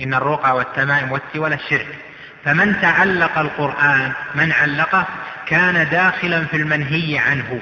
[0.00, 2.07] إن الرقى والتمائم والتولى الشرك
[2.44, 5.06] فمن تعلق القرآن من علقه
[5.46, 7.60] كان داخلا في المنهي عنه.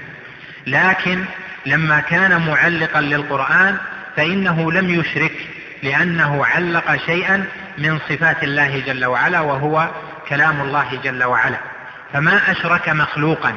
[0.67, 1.25] لكن
[1.67, 3.77] لما كان معلقا للقرآن
[4.17, 5.33] فإنه لم يشرك
[5.83, 7.45] لأنه علق شيئا
[7.79, 9.89] من صفات الله جل وعلا وهو
[10.29, 11.59] كلام الله جل وعلا.
[12.13, 13.53] فما أشرك مخلوقا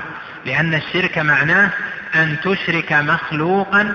[0.46, 1.70] لأن الشرك معناه
[2.16, 3.94] أن تشرك مخلوقا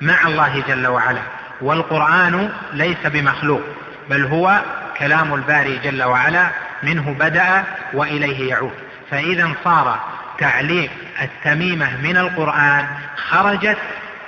[0.00, 1.20] مع الله جل وعلا.
[1.60, 3.62] والقرآن ليس بمخلوق
[4.10, 4.60] بل هو
[4.98, 6.50] كلام الباري جل وعلا
[6.82, 8.72] منه بدأ وإليه يعود.
[9.10, 10.00] فإذا صار
[10.38, 10.90] تعليق
[11.22, 13.78] التميمة من القرآن خرجت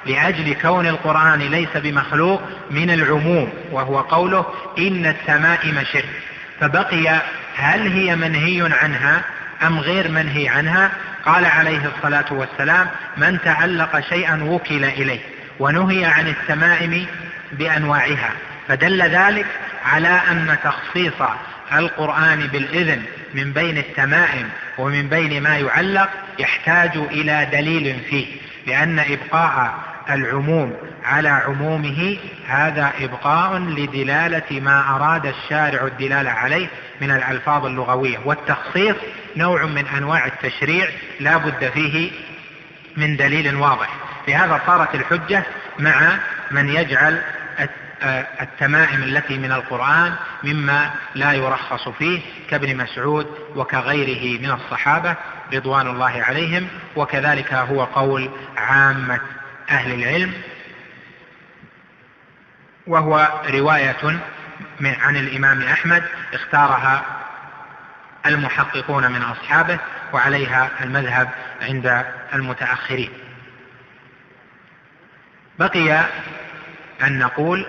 [0.06, 4.46] لأجل كون القرآن ليس بمخلوق من العموم وهو قوله
[4.78, 6.22] إن التمائم شرك
[6.60, 7.20] فبقي
[7.56, 9.22] هل هي منهي عنها
[9.62, 10.90] أم غير منهي عنها؟
[11.24, 15.20] قال عليه الصلاة والسلام من تعلق شيئا وكل إليه
[15.58, 17.06] ونهي عن التمائم
[17.52, 18.30] بأنواعها.
[18.70, 19.46] فدل ذلك
[19.84, 21.14] على أن تخصيص
[21.72, 23.02] القرآن بالإذن
[23.34, 28.26] من بين التمائم ومن بين ما يعلق يحتاج إلى دليل فيه
[28.66, 29.74] لأن إبقاء
[30.10, 32.16] العموم على عمومه
[32.48, 36.66] هذا إبقاء لدلالة ما أراد الشارع الدلالة عليه
[37.00, 38.96] من الألفاظ اللغوية والتخصيص
[39.36, 40.88] نوع من أنواع التشريع
[41.20, 42.10] لا بد فيه
[42.96, 43.88] من دليل واضح.
[44.28, 45.42] لهذا صارت الحجة
[45.78, 46.18] مع
[46.50, 47.22] من يجعل
[48.40, 55.16] التمائم التي من القرآن مما لا يرخص فيه كابن مسعود وكغيره من الصحابة
[55.54, 59.20] رضوان الله عليهم وكذلك هو قول عامة
[59.70, 60.32] أهل العلم
[62.86, 64.20] وهو رواية
[64.80, 67.04] من عن الإمام أحمد اختارها
[68.26, 69.78] المحققون من أصحابه
[70.12, 71.28] وعليها المذهب
[71.62, 73.10] عند المتأخرين.
[75.58, 76.04] بقي
[77.02, 77.66] أن نقول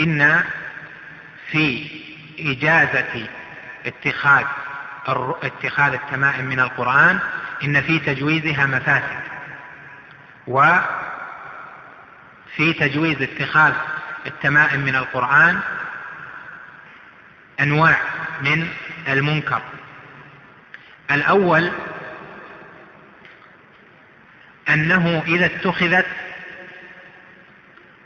[0.00, 0.44] إن
[1.50, 1.90] في
[2.38, 3.26] إجازة
[3.86, 4.44] اتخاذ
[5.42, 7.18] اتخاذ التمائم من القرآن
[7.64, 9.24] إن في تجويزها مفاسد.
[10.46, 10.82] وفي
[12.78, 13.72] تجويز اتخاذ
[14.26, 15.60] التمائم من القرآن
[17.60, 17.98] أنواع
[18.40, 18.68] من
[19.08, 19.62] المنكر.
[21.10, 21.70] الأول
[24.68, 26.06] أنه إذا اتخذت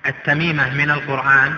[0.07, 1.57] التميمة من القرآن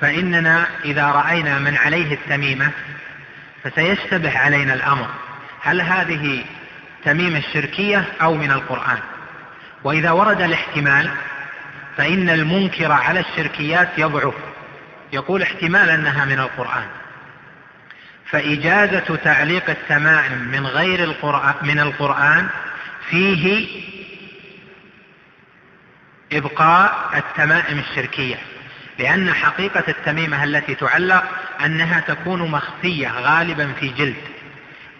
[0.00, 2.70] فإننا إذا رأينا من عليه التميمة
[3.64, 5.08] فسيشتبه علينا الأمر.
[5.62, 6.44] هل هذه
[7.04, 8.98] تميمة شركية أو من القرآن؟
[9.84, 11.10] وإذا ورد الاحتمال
[11.96, 14.34] فإن المنكر على الشركيات يضعف.
[15.12, 16.86] يقول احتمال أنها من القرآن.
[18.30, 22.48] فإجازة تعليق التمائم من غير القرآن من القرآن
[23.10, 23.66] فيه
[26.32, 28.36] إبقاء التمائم الشركية.
[28.98, 31.24] لأن حقيقة التميمة التي تعلق
[31.64, 34.16] أنها تكون مخفية غالبا في جلد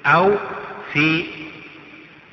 [0.06, 0.36] أو
[0.92, 1.26] في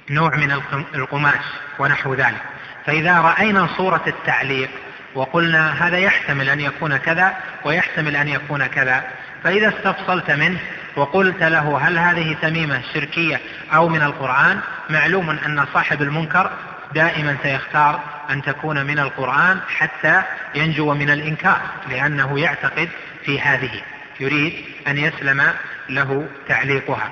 [0.10, 0.52] نوع من
[0.96, 1.44] القماش
[1.80, 2.42] ونحو ذلك.
[2.86, 4.70] فإذا رأينا صورة التعليق
[5.16, 9.04] وقلنا هذا يحتمل أن يكون كذا ويحتمل أن يكون كذا
[9.44, 10.60] فإذا استفصلت منه
[10.96, 13.42] وقلت له هل هذه تميمة شركية
[13.74, 16.52] أو من القرآن معلوم أن صاحب المنكر
[16.94, 18.00] دائما سيختار
[18.30, 20.22] أن تكون من القرآن حتى
[20.56, 22.90] ينجو من الإنكار لأنه يعتقد
[23.26, 23.82] في هذه
[24.20, 24.54] يريد
[24.88, 25.54] أن يسلم
[25.90, 27.10] له تعليقها.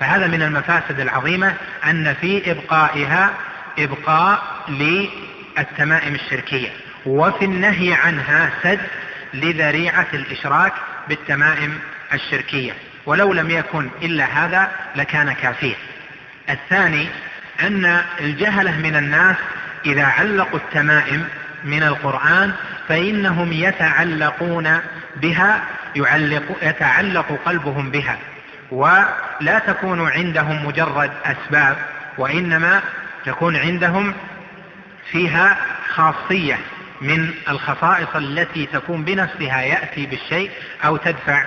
[0.00, 3.30] فهذا من المفاسد العظيمة أن في إبقائها
[3.78, 6.68] إبقاء للتمائم الشركية
[7.06, 8.80] وفي النهي عنها سد
[9.34, 10.72] لذريعة الإشراك
[11.08, 11.78] بالتمائم
[12.14, 12.72] الشركية.
[13.06, 15.76] ولو لم يكن إلا هذا لكان كافيا.
[16.50, 17.08] الثاني
[17.62, 19.36] أن الجهلة من الناس
[19.86, 21.28] إذا علقوا التمائم
[21.64, 22.52] من القرآن
[22.88, 24.80] فإنهم يتعلقون
[25.16, 25.60] بها
[25.96, 28.18] يعلق يتعلق قلبهم بها.
[28.70, 31.76] ولا تكون عندهم مجرد أسباب
[32.18, 32.82] وإنما
[33.24, 34.14] تكون عندهم
[35.10, 35.56] فيها
[35.94, 36.58] خاصية
[37.00, 40.50] من الخصائص التي تكون بنفسها يأتي بالشيء
[40.84, 41.44] أو تدفع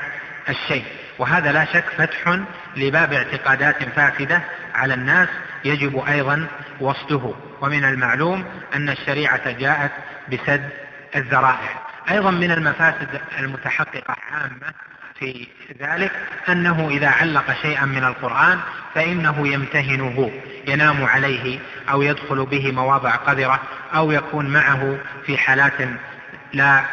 [0.49, 0.85] الشيء.
[1.19, 2.39] وهذا لا شك فتح
[2.77, 4.41] لباب اعتقادات فاسدة
[4.75, 5.29] على الناس
[5.65, 6.47] يجب أيضا
[6.79, 8.45] وصده ومن المعلوم
[8.75, 9.91] أن الشريعة جاءت
[10.31, 10.69] بسد
[11.15, 11.89] الذرائع.
[12.11, 14.73] أيضا من المفاسد المتحققة عامة
[15.19, 15.47] في
[15.79, 16.11] ذلك
[16.49, 18.59] أنه إذا علق شيئا من القرآن
[18.95, 20.31] فإنه يمتهنه
[20.67, 21.59] ينام عليه
[21.91, 23.59] أو يدخل به مواضع قذرة
[23.95, 25.73] أو يكون معه في حالات
[26.53, 26.83] لا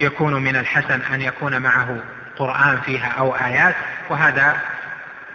[0.00, 2.00] يكون من الحسن أن يكون معه
[2.38, 3.74] قرآن فيها أو آيات
[4.10, 4.60] وهذا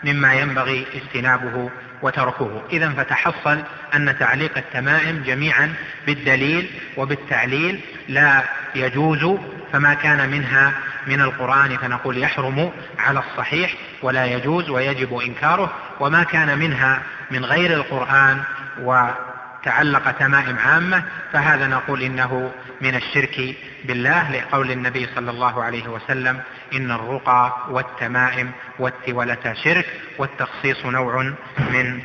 [0.03, 1.69] مما ينبغي اجتنابه
[2.01, 3.59] وتركه إذا فتحصل
[3.95, 5.73] أن تعليق التمائم جميعا
[6.05, 8.43] بالدليل وبالتعليل لا
[8.75, 9.39] يجوز
[9.73, 10.73] فما كان منها
[11.07, 17.73] من القرآن فنقول يحرم على الصحيح ولا يجوز ويجب إنكاره وما كان منها من غير
[17.73, 18.41] القرآن
[19.63, 26.41] تعلق تمائم عامة فهذا نقول إنه من الشرك بالله لقول النبي صلى الله عليه وسلم
[26.73, 29.85] إن الرقى والتمائم والتولة شرك
[30.17, 32.01] والتخصيص نوع من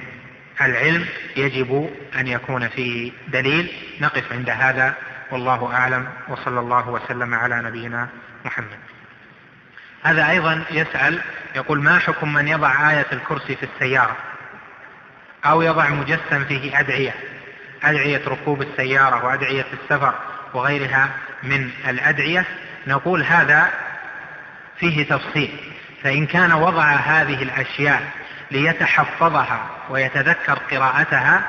[0.61, 3.73] العلم يجب أن يكون فيه دليل.
[4.01, 4.95] نقف عند هذا
[5.31, 8.09] والله أعلم وصلى الله وسلم على نبينا
[8.45, 8.79] محمد.
[10.03, 11.21] هذا أيضا يسأل
[11.57, 14.17] يقول ما حكم من يضع آية الكرسي في السيارة
[15.45, 17.15] أو يضع مجسم فيه أدعية؟
[17.85, 20.15] أدعية ركوب السيارة وأدعية السفر
[20.55, 21.09] وغيرها
[21.43, 22.45] من الأدعية
[22.87, 23.71] نقول هذا
[24.79, 25.51] فيه تفصيل.
[26.03, 28.03] فإن كان وضع هذه الأشياء
[28.51, 31.43] ليتحفظها ويتذكر قراءتها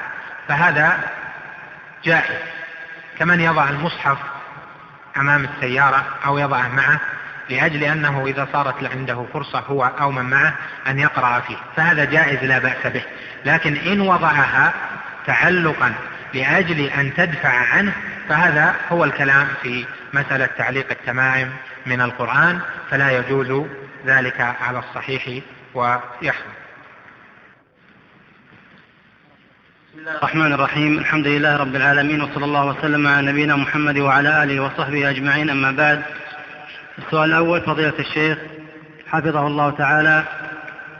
[0.48, 1.00] فهذا
[2.04, 2.42] جائز.
[3.20, 4.18] كمن يضع المصحف
[5.18, 7.00] أمام السيارة أو يضعه معه
[7.50, 10.54] لأجل أنه إذا صارت عنده فرصة هو أو من معه
[10.88, 11.58] أن يقرأ فيه.
[11.76, 13.04] فهذا جائز لا بأس به.
[13.46, 14.74] لكن إن وضعها
[15.26, 15.94] تعلقا
[16.34, 17.94] لأجل أن تدفع عنه
[18.30, 21.50] فهذا هو الكلام في مسألة تعليق التمائم
[21.86, 22.60] من القرآن
[22.92, 23.68] فلا يجوز
[24.06, 26.54] ذلك على الصحيح ويحرم.
[29.94, 30.98] بسم الله الرحمن الرحيم.
[30.98, 35.50] الحمد لله رب العالمين وصلى الله وسلم على نبينا محمد وعلى آله وصحبه أجمعين.
[35.50, 36.02] أما بعد
[36.98, 38.38] السؤال الأول فضيلة الشيخ
[39.08, 40.24] حفظه الله تعالى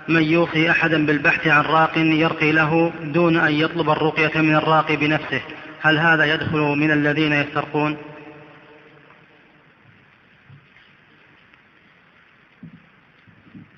[0.08, 5.42] من يوصي أحدا بالبحث عن راق يرقي له دون أن يطلب الرقية من الراقي بنفسه.
[5.82, 7.98] هل هذا يدخل من الذين يسترقون؟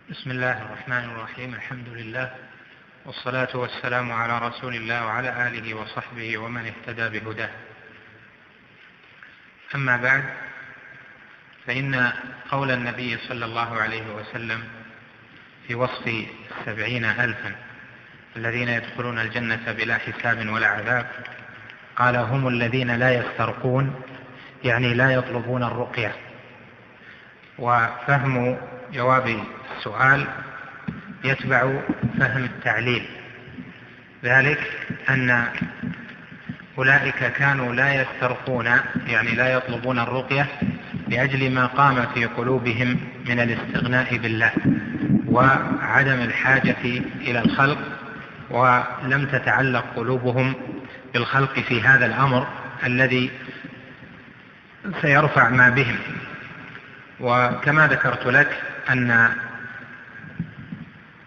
[0.10, 1.54] بسم الله الرحمن الرحيم.
[1.54, 2.32] الحمد لله
[3.06, 7.50] والصلاة والسلام على رسول الله وعلى آله وصحبه ومن اهتدى بهداه.
[9.76, 10.24] أما بعد
[11.68, 12.12] فإن
[12.52, 14.79] قول النبي صلى الله عليه وسلم
[15.70, 16.26] في وصف
[16.60, 17.52] السبعين ألفا
[18.36, 21.06] الذين يدخلون الجنة بلا حساب ولا عذاب.
[21.96, 23.96] قال هم الذين لا يسترقون
[24.64, 26.12] يعني لا يطلبون الرقية.
[27.60, 28.58] وفهم
[28.94, 29.40] جواب
[29.78, 30.28] السؤال
[31.24, 31.80] يتبع
[32.20, 33.06] فهم التعليل.
[34.24, 34.60] ذلك
[35.10, 35.46] أن
[36.78, 38.66] أولئك كانوا لا يسترقون
[39.08, 40.48] يعني لا يطلبون الرقية
[41.08, 44.52] لأجل ما قام في قلوبهم من الاستغناء بالله.
[45.32, 46.78] وعدم الحاجة
[47.22, 47.78] إلى الخلق
[48.50, 50.54] ولم تتعلق قلوبهم
[51.14, 52.48] بالخلق في هذا الأمر
[52.86, 53.32] الذي
[55.02, 55.96] سيرفع ما بهم.
[57.20, 59.30] وكما ذكرت لك أن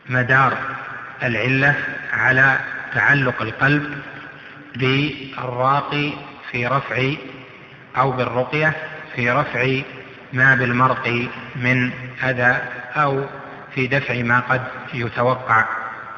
[0.09, 0.59] مدار
[1.23, 1.75] العلة
[2.13, 2.59] على
[2.95, 3.99] تعلق القلب
[4.77, 6.13] بالراقي
[6.51, 7.13] في رفع
[7.97, 8.77] أو بالرقية
[9.15, 9.81] في رفع
[10.33, 11.91] ما بالمرء من
[12.25, 12.59] أذى
[12.97, 13.25] أو
[13.75, 14.63] في دفع ما قد
[14.95, 15.65] يتوقع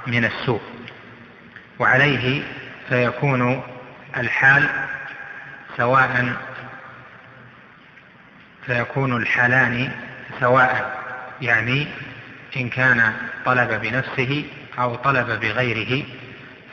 [0.06, 0.60] من السوء
[1.78, 2.42] وعليه
[2.88, 3.62] فيكون
[4.16, 4.68] الحال
[5.76, 6.36] سواء
[8.66, 9.92] فيكون الحالان
[10.40, 11.02] سواء
[11.40, 11.86] يعني
[12.56, 13.12] إن كان
[13.44, 14.44] طلب بنفسه
[14.78, 16.04] أو طلب بغيره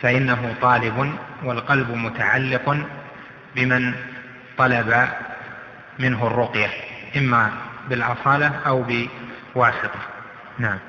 [0.01, 2.77] فإنه طالب والقلب متعلق
[3.55, 3.93] بمن
[4.57, 5.09] طلب
[5.99, 6.69] منه الرقية
[7.17, 7.51] إما
[7.89, 8.85] بالأصالة أو
[9.55, 10.10] بواسطة.
[10.61, 10.79] نعم.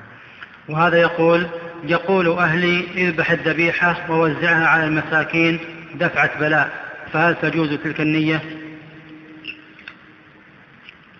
[0.69, 1.47] وهذا يقول
[1.83, 5.59] يقول أهلي اذبح الذبيحة ووزعها على المساكين
[5.95, 6.69] دفعة بلاء
[7.13, 8.41] فهل تجوز تلك النية؟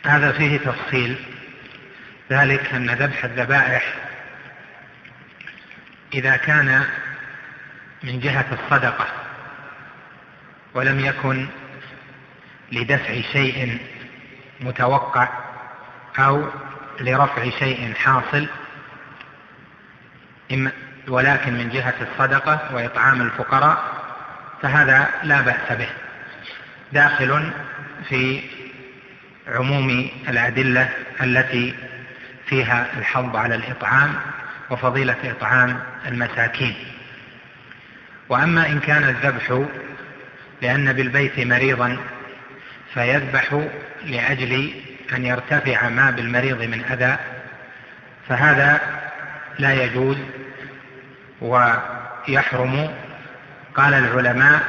[0.06, 1.16] هذا فيه تفصيل.
[2.32, 3.96] ذلك أن ذبح الذبائح
[6.14, 6.84] إذا كان
[8.04, 9.08] من جهة الصدقة
[10.74, 11.48] ولم يكن
[12.72, 13.78] لدفع شيء
[14.62, 15.30] متوقع
[16.20, 16.50] أو
[17.00, 18.48] لرفع شيء حاصل
[21.08, 23.84] ولكن من جهة الصدقة وإطعام الفقراء
[24.62, 25.90] فهذا لا بأس به.
[26.94, 27.52] داخل
[28.10, 28.42] في
[29.48, 30.90] عموم الأدلة
[31.22, 31.74] التي
[32.46, 34.16] فيها الحظ على الإطعام
[34.70, 36.76] وفضيلة إطعام المساكين.
[38.30, 39.66] وأما إن كان الذبح
[40.62, 41.98] لأن بالبيت مريضا
[42.94, 43.62] فيذبح
[44.06, 44.74] لأجل
[45.16, 47.18] أن يرتفع ما بالمريض من أذى
[48.30, 48.82] فهذا
[49.60, 50.18] لا يجوز
[51.42, 52.94] ويحرم.
[53.76, 54.64] قال العلماء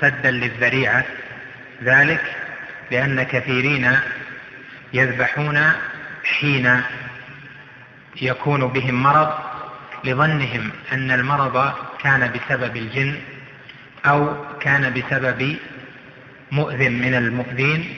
[0.00, 1.04] سدا للذريعة.
[1.82, 2.20] ذلك
[2.90, 3.98] لأن كثيرين
[4.92, 5.72] يذبحون
[6.24, 6.82] حين
[8.22, 9.32] يكون بهم مرض
[10.04, 13.14] لظنهم أن المرض كان بسبب الجن
[14.06, 15.56] أو كان بسبب
[16.52, 17.96] مؤذن من المؤذين.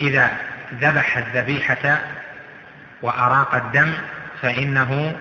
[0.00, 1.98] إذا ذبح الذبيحة
[3.02, 3.92] وأراق الدم
[4.42, 5.16] فإنه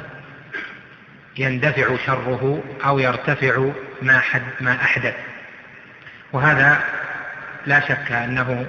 [1.38, 3.70] يندفع شره أو يرتفع
[4.02, 5.16] ما, حد ما أحدث.
[6.34, 6.80] وهذا
[7.66, 8.66] لا شك أنه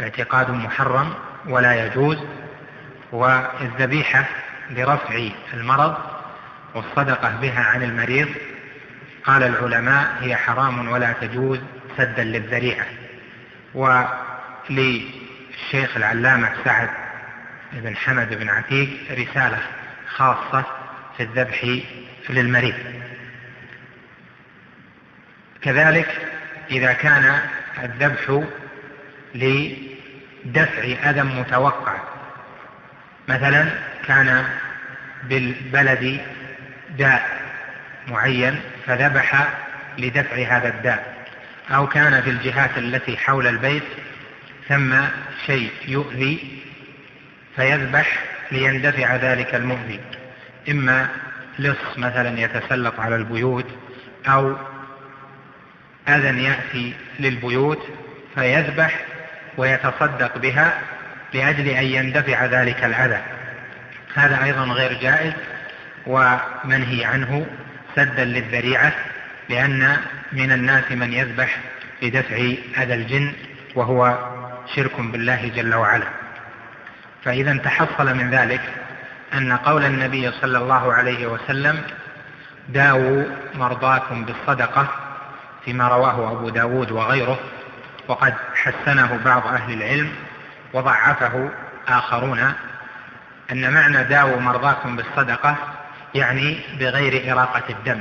[0.00, 1.14] اعتقاد محرم
[1.46, 2.18] ولا يجوز
[3.12, 4.24] والذبيحة
[4.70, 5.96] لرفع المرض
[6.74, 8.28] والصدقة بها عن المريض
[9.24, 11.58] قال العلماء هي حرام ولا تجوز
[11.96, 12.86] سدا للذريعة.
[15.60, 16.88] وللشيخ العلامة سعد
[17.72, 19.58] بن حمد بن عتيق رسالة
[20.08, 20.64] خاصة
[21.16, 21.80] في الذبح
[22.28, 22.74] للمريض.
[25.62, 26.08] كذلك
[26.70, 27.40] إذا كان
[27.82, 28.42] الذبح
[29.34, 31.96] لدفع أذى متوقع
[33.28, 33.68] مثلا
[34.06, 34.44] كان
[35.22, 36.20] بالبلد
[36.98, 37.40] داء
[38.08, 39.48] معين فذبح
[39.98, 41.26] لدفع هذا الداء
[41.70, 43.84] أو كان في الجهات التي حول البيت
[44.70, 44.94] ثم
[45.46, 46.62] شيء يؤذي
[47.56, 48.18] فيذبح
[48.52, 50.00] ليندفع ذلك المؤذي.
[50.68, 51.08] إما
[51.58, 53.66] لص مثلا يتسلط على البيوت
[54.26, 54.56] أو
[56.08, 57.86] أذى يأتي للبيوت
[58.34, 59.00] فيذبح
[59.56, 60.78] ويتصدق بها
[61.34, 63.22] لأجل أن يندفع ذلك الأذى.
[64.14, 65.32] هذا أيضا غير جائز
[66.06, 67.46] ومنهي عنه
[67.96, 68.92] سدا للذريعة
[69.48, 69.96] لأن
[70.32, 71.58] من الناس من يذبح
[72.02, 72.36] لدفع
[72.82, 73.32] أذى الجن
[73.74, 74.18] وهو
[74.76, 76.06] شرك بالله جل وعلا.
[77.24, 78.60] فإذا تحصل من ذلك
[79.34, 81.82] أن قول النبي صلى الله عليه وسلم
[82.68, 84.88] داووا مرضاكم بالصدقة
[85.64, 87.38] فيما رواه أبو داود وغيره
[88.08, 90.12] وقد حسنه بعض أهل العلم
[90.72, 91.50] وضعفه
[91.88, 92.52] آخرون
[93.52, 95.56] أن معنى داووا مرضاكم بالصدقة
[96.14, 98.00] يعني بغير إراقة الدم.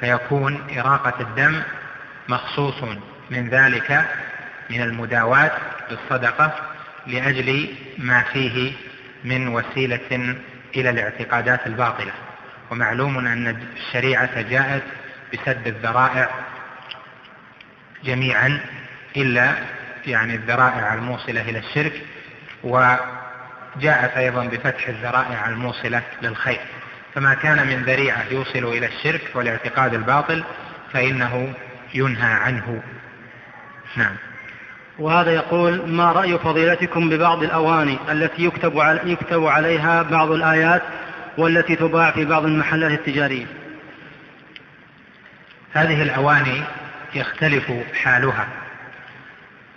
[0.00, 1.62] فيكون إراقة الدم
[2.28, 2.74] مخصوص
[3.30, 4.04] من ذلك
[4.70, 5.50] من المداواة
[5.90, 6.52] بالصدقة
[7.06, 8.72] لأجل ما فيه
[9.24, 10.36] من وسيلة
[10.76, 12.12] إلى الاعتقادات الباطلة.
[12.70, 14.82] ومعلوم أن الشريعة جاءت
[15.32, 16.28] بسد الذرائع
[18.04, 18.60] جميعا
[19.16, 19.54] إلا
[20.06, 21.92] يعني الذرائع الموصلة إلى الشرك
[22.62, 26.60] وجاءت أيضا بفتح الذرائع الموصلة للخير.
[27.14, 30.44] فما كان من ذريعة يوصل إلى الشرك والاعتقاد الباطل
[30.92, 31.54] فإنه
[31.94, 32.82] ينهى عنه.
[33.96, 34.16] نعم.
[35.00, 40.82] وهذا يقول ما رأي فضيلتكم ببعض الأواني التي يكتب, يكتب عليها بعض الآيات
[41.38, 43.46] والتي تباع في بعض المحلات التجارية
[45.72, 46.62] هذه الأواني
[47.14, 48.48] يختلف حالها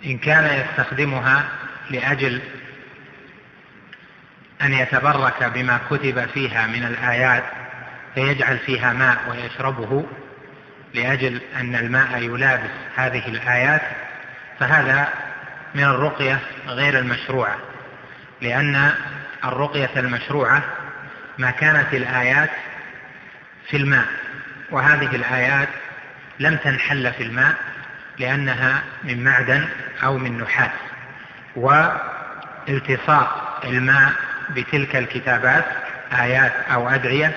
[0.05, 1.43] إن كان يستخدمها
[1.89, 2.41] لأجل
[4.61, 7.43] أن يتبرك بما كتب فيها من الآيات
[8.15, 10.05] فيجعل فيها ماء ويشربه
[10.93, 13.81] لأجل أن الماء يلابس هذه الآيات
[14.59, 15.07] فهذا
[15.75, 17.55] من الرقية غير المشروعة
[18.41, 18.91] لأن
[19.45, 20.63] الرقية المشروعة
[21.37, 22.49] ما كانت الآيات
[23.69, 24.05] في الماء
[24.71, 25.69] وهذه الآيات
[26.39, 27.55] لم تنحل في الماء
[28.19, 29.65] لأنها من معدن
[30.03, 30.71] أو من نحاس
[31.55, 34.11] والتصاق الماء
[34.49, 35.65] بتلك الكتابات
[36.19, 37.31] آيات أو أدعية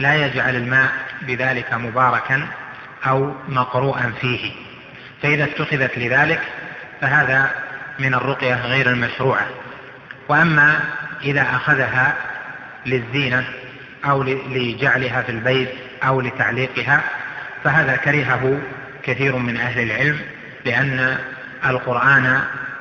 [0.00, 0.92] لا يجعل الماء
[1.22, 2.46] بذلك مباركا
[3.06, 4.52] أو مقروءا فيه.
[5.22, 6.40] فإذا اتخذت لذلك
[7.00, 7.50] فهذا
[7.98, 9.46] من الرقية غير المشروعة.
[10.28, 10.80] وأما
[11.24, 12.14] إذا أخذها
[12.86, 13.44] للزينة
[14.04, 15.68] أو لجعلها في البيت
[16.04, 17.00] أو لتعليقها
[17.64, 18.60] فهذا كرهه
[19.02, 20.20] كثير من أهل العلم
[20.64, 21.18] لأن
[21.66, 22.40] القرآن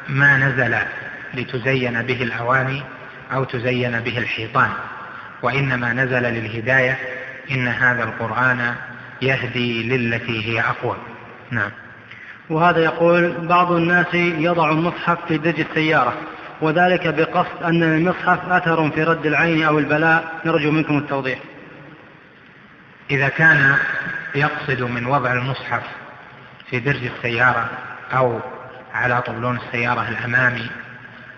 [0.10, 0.78] ما نزل
[1.34, 2.84] لتزين به الأواني
[3.34, 4.70] أو تزين به الحيطان
[5.42, 6.98] وإنما نزل للهداية
[7.52, 8.76] إن هذا القرآن
[9.22, 10.98] يهدي للتي هي أقوى.
[11.52, 11.72] نعم.
[12.50, 16.14] وهذا يقول بعض الناس يضع المصحف في درج السيارة
[16.62, 21.40] وذلك بقصد أن المصحف أثر في رد العين أو البلاء نرجو منكم التوضيح.
[23.12, 23.76] إذا كان
[24.36, 25.84] يقصد من وضع المصحف
[26.70, 27.70] في درج السيارة
[28.14, 28.40] أو
[28.94, 30.70] على طبلون السيارة الأمامي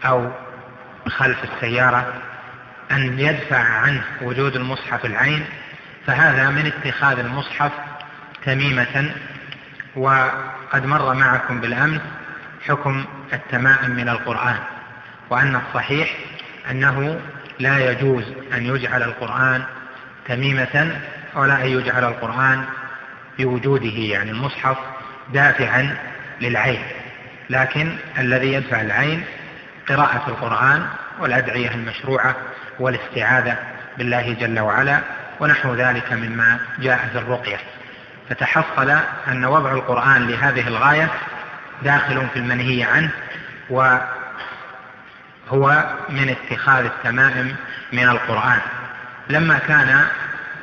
[0.06, 0.32] أو
[1.08, 2.14] خلف السيارة
[2.92, 5.46] أن يدفع عنه وجود المصحف العين
[6.06, 7.72] فهذا من اتخاذ المصحف
[8.46, 9.12] تميمة
[10.00, 12.02] وقد مر معكم بالأمس
[12.68, 14.58] حكم التمائم من القرآن
[15.30, 16.18] وأن الصحيح
[16.72, 17.20] أنه
[17.60, 18.24] لا يجوز
[18.54, 19.64] أن يجعل القرآن
[20.28, 21.02] تميمة
[21.36, 22.66] ولا أن يجعل القرآن
[23.40, 24.78] بوجوده يعني المصحف
[25.34, 25.98] دافعا
[26.42, 26.82] للعين.
[27.50, 29.24] لكن الذي يدفع العين
[29.90, 30.86] قراءة القرآن
[31.20, 32.36] والأدعية المشروعة
[32.80, 33.58] والاستعاذة
[33.98, 35.00] بالله جل وعلا
[35.40, 37.58] ونحو ذلك مما جاء في الرقية.
[38.30, 38.90] فتحصل
[39.28, 41.10] أن وضع القرآن لهذه الغاية
[41.84, 43.10] داخل في المنهي عنه
[43.70, 44.06] وهو
[46.10, 47.56] من اتخاذ التمائم
[47.94, 48.60] من القرآن.
[49.30, 50.06] لما كان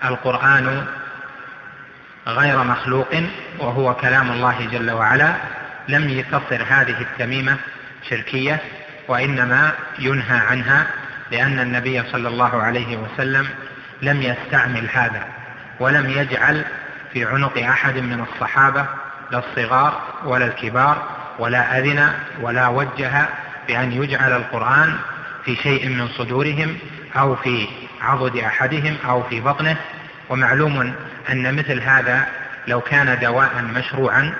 [0.04, 0.86] القرآن
[2.26, 3.14] غير مخلوق
[3.58, 5.32] وهو كلام الله جل وعلا
[5.88, 7.56] لم تصر هذه التميمة
[8.10, 8.60] شركية
[9.08, 10.86] وإنما ينهى عنها
[11.30, 13.48] لأن النبي صلى الله عليه وسلم
[14.02, 15.24] لم يستعمل هذا
[15.80, 16.64] ولم يجعل
[17.12, 18.86] في عنق أحد من الصحابة
[19.30, 21.02] لا الصغار ولا الكبار
[21.38, 23.28] ولا أذن ولا وجه
[23.68, 24.96] بأن يجعل القرآن
[25.44, 26.78] في شيء من صدورهم
[27.16, 27.68] أو في
[28.02, 29.76] عضد أحدهم أو في بطنه.
[30.28, 30.94] ومعلوم
[31.30, 32.26] أن مثل هذا
[32.68, 34.32] لو كان دواء مشروعا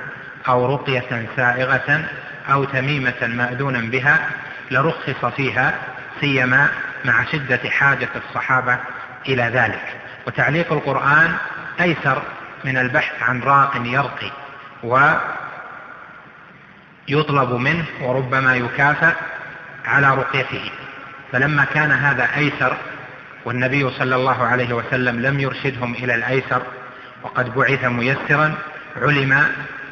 [0.49, 2.05] أو رقية سائغة
[2.53, 4.29] أو تميمة مأذونا بها
[4.71, 5.75] لرخص فيها
[6.21, 6.69] سيما
[7.05, 8.79] مع شدة حاجة الصحابة
[9.29, 9.97] إلى ذلك.
[10.27, 11.37] وتعليق القرآن
[11.81, 12.23] أيسر
[12.65, 14.31] من البحث عن راق يرقي
[17.09, 19.15] ويطلب منه وربما يكافأ
[19.85, 20.71] على رقيته
[21.33, 22.77] فلما كان هذا أيسر
[23.45, 26.63] والنبي صلى الله عليه وسلم لم يرشدهم إلى الأيسر
[27.23, 28.55] وقد بعث ميسرا
[28.97, 29.43] علم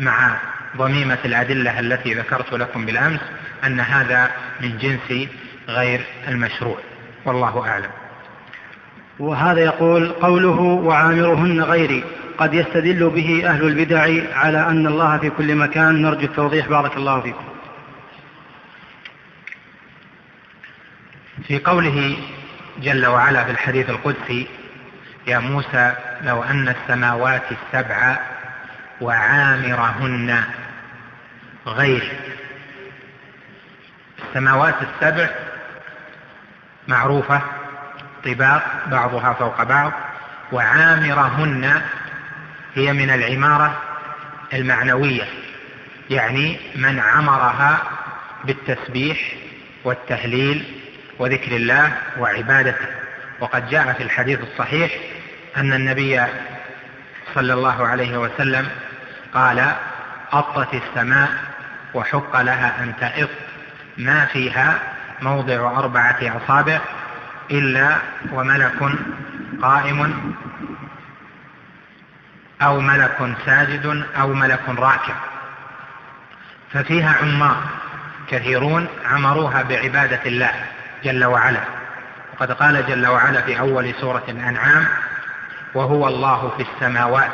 [0.01, 0.37] مع
[0.77, 3.21] ضميمة الأدلة التي ذكرت لكم بالأمس
[3.65, 5.29] أن هذا من جنس
[5.69, 6.79] غير المشروع.
[7.25, 7.91] والله أعلم.
[9.19, 12.05] وهذا يقول قوله وعامرهن غيري.
[12.39, 14.01] قد يستدل به أهل البدع
[14.39, 16.03] على أن الله في كل مكان.
[16.03, 16.69] نرجو التوضيح.
[16.69, 17.45] بارك الله فيكم.
[21.47, 22.17] في قوله
[22.79, 24.47] جل وعلا في الحديث القدسي
[25.27, 28.19] يا موسى لو أن السماوات السبع
[29.01, 30.45] وعامرهن
[31.67, 32.13] غير.
[34.29, 35.31] السماوات السبع
[36.89, 37.41] معروفة
[38.25, 39.93] طباق بعضها فوق بعض
[40.53, 41.83] وعامرهن
[42.75, 43.83] هي من العمارة
[44.53, 45.25] المعنوية
[46.11, 47.83] يعني من عمرها
[48.45, 49.19] بالتسبيح
[49.85, 50.65] والتهليل
[51.19, 52.87] وذكر الله وعبادته.
[53.41, 54.93] وقد جاء في الحديث الصحيح
[55.57, 56.23] أن النبي
[57.35, 58.69] صلى الله عليه وسلم
[59.35, 59.73] قال
[60.33, 61.29] أطت السماء
[61.95, 63.31] وحق لها أن تئط
[63.99, 64.79] ما فيها
[65.23, 66.81] موضع أربعة أصابع
[67.51, 67.97] إلا
[68.33, 68.73] وملك
[69.63, 70.35] قائم
[72.65, 75.15] أو ملك ساجد أو ملك راكع
[76.73, 77.57] ففيها عمار
[78.29, 80.53] كثيرون عمروها بعبادة الله
[81.05, 81.61] جل وعلا.
[82.33, 84.87] وقد قال جل وعلا في أول سورة الأنعام
[85.75, 87.31] وهو الله في السماوات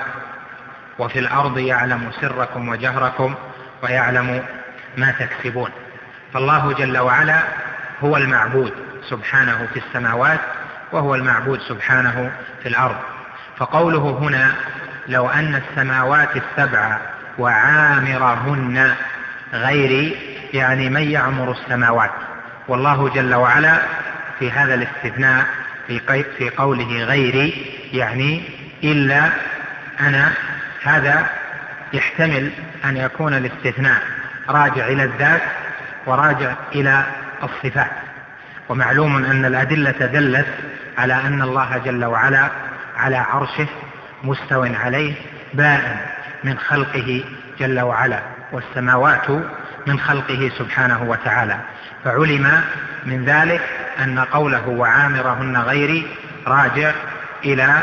[0.99, 3.35] وفي الأرض يعلم سركم وجهركم
[3.83, 4.45] ويعلم
[4.97, 5.71] ما تكسبون.
[6.35, 7.43] فالله جل وعلا
[8.05, 8.73] هو المعبود
[9.09, 10.41] سبحانه في السماوات
[10.93, 12.97] وهو المعبود سبحانه في الأرض.
[13.57, 14.55] فقوله هنا
[15.09, 16.99] لو أن السماوات السبع
[17.39, 18.95] وعامرهن
[19.53, 20.17] غيري
[20.55, 22.11] يعني من يعمر السماوات؟
[22.69, 23.83] والله جل وعلا
[24.39, 25.47] في هذا الاستثناء
[25.87, 28.43] في, في قوله غيري يعني
[28.85, 29.31] إلا
[30.01, 30.33] أنا
[30.83, 31.27] هذا
[31.93, 32.51] يحتمل
[32.85, 34.03] أن يكون الاستثناء.
[34.49, 35.43] راجع إلى الذات
[36.07, 37.05] وراجع إلى
[37.43, 37.91] الصفات.
[38.69, 40.47] ومعلوم أن الأدلة دلت
[40.99, 42.51] على أن الله جل وعلا
[42.97, 43.67] على عرشه
[44.25, 45.15] مستو عليه
[45.55, 45.97] بائن
[46.45, 47.25] من خلقه
[47.59, 48.21] جل وعلا
[48.53, 49.31] والسماوات
[49.87, 51.59] من خلقه سبحانه وتعالى.
[52.05, 52.61] فعلم
[53.07, 53.61] من ذلك
[54.05, 56.07] أن قوله وعامرهن غيري
[56.47, 56.93] راجع
[57.45, 57.83] إلى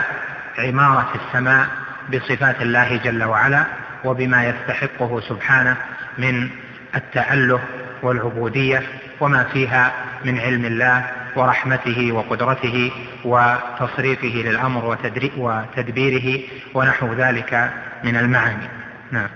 [0.60, 1.68] عمارة السماء
[2.14, 3.64] بصفات الله جل وعلا
[4.04, 5.78] وبما يستحقه سبحانه
[6.18, 6.50] من
[6.96, 7.60] التأله
[8.02, 8.84] والعبودية
[9.20, 9.92] وما فيها
[10.26, 11.06] من علم الله
[11.38, 12.92] ورحمته وقدرته
[13.26, 14.98] وتصريفه للأمر
[15.42, 16.40] وتدبيره
[16.74, 17.72] ونحو ذلك
[18.04, 18.68] من المعاني.
[19.12, 19.30] نعم.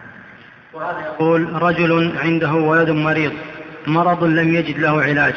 [0.74, 3.32] وهذا يقول رجل عنده ولد مريض
[3.88, 5.34] مرض لم يجد له علاج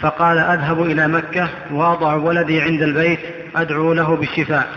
[0.00, 3.20] فقال أذهب إلى مكة وأضع ولدي عند البيت
[3.56, 4.68] أدعو له بالشفاء.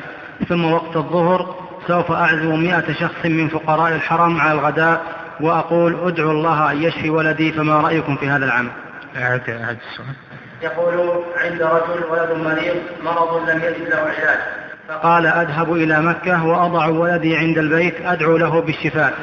[0.50, 1.56] ثم وقت الظهر
[1.88, 5.02] سوف أعزم مئة شخص من فقراء الحرم على الغداء
[5.40, 8.72] وأقول ادعوا الله أن يشفي ولدي فما رأيكم في هذا العمل؟
[9.16, 10.16] أعد أعد السؤال.
[10.64, 14.40] يقول عند رجل ولد مريض مرض لم يجد له علاج.
[14.88, 19.14] فقال أذهب إلى مكة وأضع ولدي عند البيت أدعو له بالشفاء.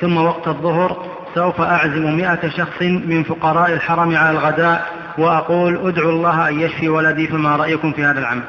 [0.00, 6.48] ثم وقت الظهر سوف أعزم مئة شخص من فقراء الحرم على الغداء وأقول ادعوا الله
[6.48, 8.42] أن يشفي ولدي فما رأيكم في هذا العمل؟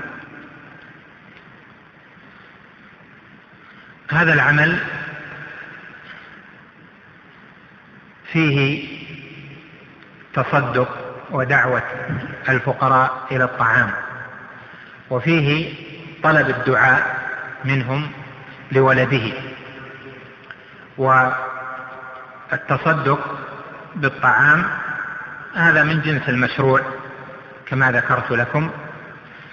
[4.12, 4.80] هذا العمل
[8.32, 8.88] فيه
[10.34, 10.99] تصدق
[11.32, 11.84] ودعوة
[12.50, 13.92] الفقراء إلى الطعام.
[15.10, 15.74] وفيه
[16.24, 17.16] طلب الدعاء
[17.66, 18.12] منهم
[18.72, 19.32] لولده.
[22.52, 23.20] والتصدق
[23.96, 24.64] بالطعام
[25.56, 26.82] هذا من جنس المشروع
[27.66, 28.70] كما ذكرت لكم.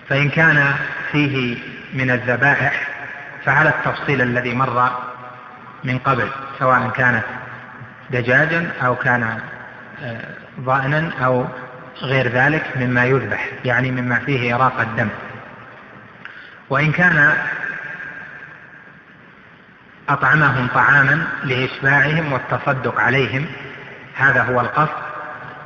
[0.09, 0.75] فإن كان
[1.13, 1.59] فيه
[1.95, 2.89] من الذبائح
[3.45, 4.91] فعلى التفصيل الذي مر
[5.85, 7.25] من قبل سواء كانت
[8.11, 9.39] دجاجا أو كان
[10.03, 10.25] آه،
[10.61, 11.47] ضأنا أو
[12.03, 15.09] غير ذلك مما يذبح يعني مما فيه إراقة الدم.
[16.71, 17.33] وإن كان
[20.09, 23.47] أطعمهم طعاما لإشباعهم والتصدق عليهم
[24.17, 25.07] هذا هو القصد.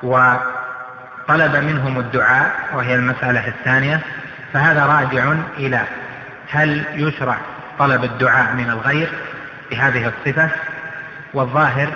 [0.03, 4.01] وطلب منهم الدعاء وهي المسألة الثانية.
[4.53, 5.85] فهذا راجع إلى
[6.51, 7.37] هل يشرع
[7.79, 9.09] طلب الدعاء من الغير
[9.71, 10.49] بهذه الصفة؟
[11.35, 11.89] والظاهر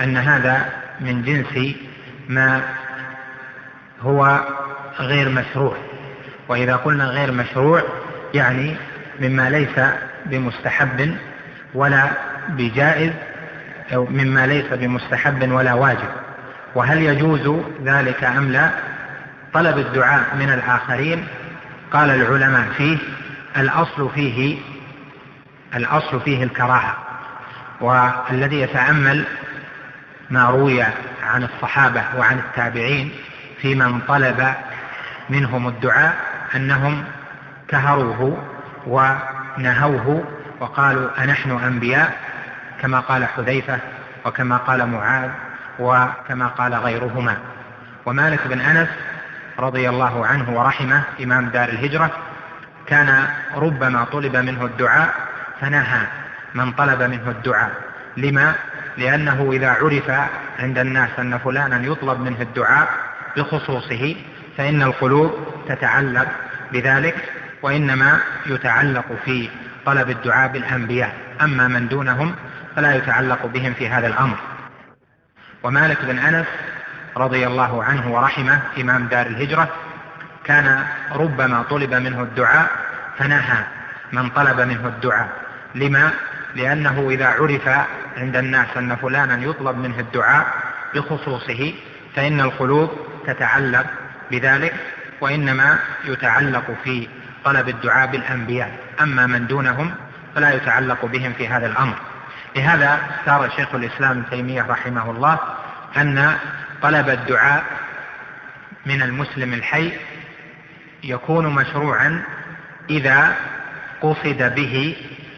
[0.00, 0.68] أن هذا
[1.00, 1.76] من جنس
[2.28, 2.62] ما
[4.02, 4.40] هو
[4.98, 5.76] غير مشروع.
[6.48, 7.82] وإذا قلنا غير مشروع
[8.34, 8.76] يعني
[9.20, 9.80] مما ليس
[10.26, 11.16] بمستحب
[11.74, 12.10] ولا
[12.48, 13.12] بجائز
[13.94, 16.08] أو مما ليس بمستحب ولا واجب.
[16.74, 18.70] وهل يجوز ذلك أم لا؟
[19.52, 21.26] طلب الدعاء من الآخرين.
[21.92, 22.98] قال العلماء فيه
[23.56, 24.58] الأصل فيه
[25.74, 26.96] الأصل فيه الكراهة.
[27.80, 29.24] والذي يتأمل
[30.30, 30.82] ما روي
[31.22, 33.12] عن الصحابة وعن التابعين
[33.62, 34.54] في من طلب
[35.30, 36.16] منهم الدعاء
[36.56, 37.04] أنهم
[37.68, 38.44] كهروه
[38.86, 40.24] ونهوه
[40.60, 42.16] وقالوا أنحن أنبياء
[42.80, 43.78] كما قال حذيفة
[44.24, 45.30] وكما قال معاذ
[45.78, 47.36] وكما قال غيرهما.
[48.06, 48.88] ومالك بن أنس
[49.58, 52.10] رضي الله عنه ورحمه إمام دار الهجرة
[52.86, 55.14] كان ربما طلب منه الدعاء
[55.60, 56.06] فنهى
[56.54, 57.70] من طلب منه الدعاء.
[58.16, 58.54] لما؟
[58.98, 60.10] لأنه إذا عرف
[60.58, 62.88] عند الناس أن فلانا يطلب منه الدعاء
[63.36, 64.16] بخصوصه
[64.56, 65.32] فإن القلوب
[65.68, 66.28] تتعلق
[66.72, 67.14] بذلك
[67.62, 69.50] وإنما يتعلق في
[69.86, 71.14] طلب الدعاء بالأنبياء.
[71.42, 72.34] أما من دونهم
[72.76, 74.36] فلا يتعلق بهم في هذا الأمر.
[75.62, 76.46] ومالك بن أنس
[77.16, 79.68] رضي الله عنه ورحمه إمام دار الهجرة
[80.44, 82.70] كان ربما طلب منه الدعاء
[83.18, 83.64] فنهى
[84.12, 85.28] من طلب منه الدعاء.
[85.74, 86.10] لما؟
[86.54, 87.68] لأنه إذا عرف
[88.16, 90.46] عند الناس أن فلانا يطلب منه الدعاء
[90.94, 91.72] بخصوصه
[92.16, 92.90] فإن القلوب
[93.26, 93.86] تتعلق
[94.30, 94.74] بذلك
[95.20, 97.08] وإنما يتعلق في
[97.44, 98.72] طلب الدعاء بالأنبياء.
[99.00, 99.94] أما من دونهم
[100.34, 101.96] فلا يتعلق بهم في هذا الأمر.
[102.56, 105.38] لهذا اختار شيخ الإسلام ابن تيمية رحمه الله
[105.96, 106.36] أن
[106.82, 107.64] طلب الدعاء
[108.86, 109.92] من المسلم الحي
[111.04, 112.22] يكون مشروعا
[112.90, 113.36] إذا
[114.00, 114.96] قصد به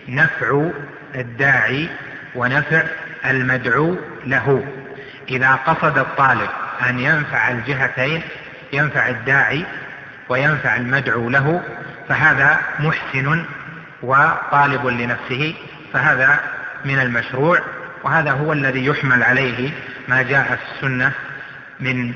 [0.08, 0.70] نفع
[1.14, 1.88] الداعي
[2.34, 2.82] ونفع
[3.24, 3.96] المدعو
[4.26, 4.64] له.
[5.28, 6.48] إذا قصد الطالب
[6.88, 8.22] أن ينفع الجهتين
[8.72, 9.66] ينفع الداعي
[10.28, 11.62] وينفع المدعو له
[12.08, 13.44] فهذا محسن
[14.02, 15.54] وطالب لنفسه
[15.92, 16.40] فهذا
[16.84, 17.60] من المشروع
[18.04, 19.70] وهذا هو الذي يحمل عليه
[20.08, 21.12] ما جاء في السنة
[21.80, 22.14] من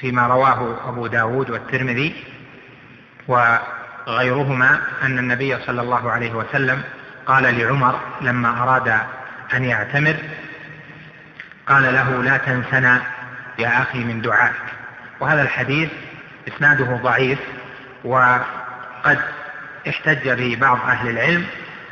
[0.00, 2.24] فيما رواه أبو داود والترمذي
[3.28, 6.82] وغيرهما أن النبي صلى الله عليه وسلم
[7.26, 8.88] قال لعمر لما أراد
[9.54, 10.16] أن يعتمر
[11.68, 13.02] قال له لا تنسنا
[13.58, 14.54] يا أخي من دعائك.
[15.20, 15.90] وهذا الحديث
[16.48, 17.38] إسناده ضعيف
[18.04, 19.18] وقد
[19.88, 21.46] احتج به بعض أهل العلم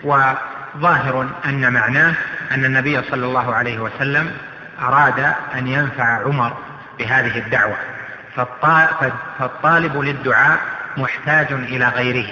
[0.04, 2.14] وظاهر أن معناه
[2.52, 4.30] أن النبي صلى الله عليه وسلم
[4.82, 6.56] أراد أن ينفع عمر
[6.98, 7.76] بهذه الدعوة.
[9.38, 10.58] فالطالب للدعاء
[10.96, 12.26] محتاج إلى غيره.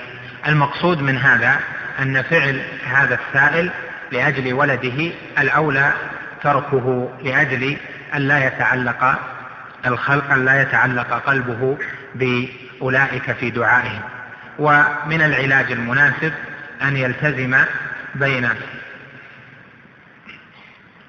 [0.47, 1.61] المقصود من هذا
[2.03, 3.71] أن فعل هذا السائل
[4.13, 5.93] لأجل ولده الأولى
[6.45, 7.77] تركه لأجل
[8.15, 9.19] أن لا يتعلق
[9.87, 11.79] الخلق أن لا يتعلق قلبه
[12.15, 14.03] بأولئك في دعائهم.
[14.59, 16.33] ومن العلاج المناسب
[16.83, 17.57] أن يلتزم
[18.15, 18.49] بين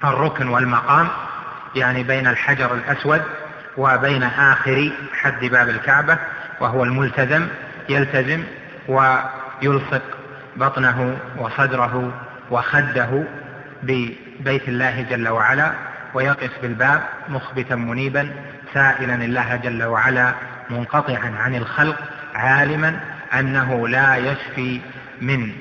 [0.04, 1.08] الركن والمقام
[1.76, 3.22] يعني بين الحجر الأسود
[3.76, 6.18] وبين آخر حد باب الكعبة
[6.60, 7.46] وهو الملتزم
[7.88, 8.42] يلتزم
[8.88, 10.02] ويلصق
[10.56, 12.12] بطنه وصدره
[12.50, 13.24] وخده
[14.40, 15.72] ببيت الله جل وعلا
[16.14, 18.30] ويقف بالباب مخبتا منيبا
[18.74, 20.34] سائلا الله جل وعلا
[20.70, 21.96] منقطعا عن الخلق
[22.34, 23.00] عالما
[23.34, 24.80] أنه لا يشفي
[25.20, 25.52] من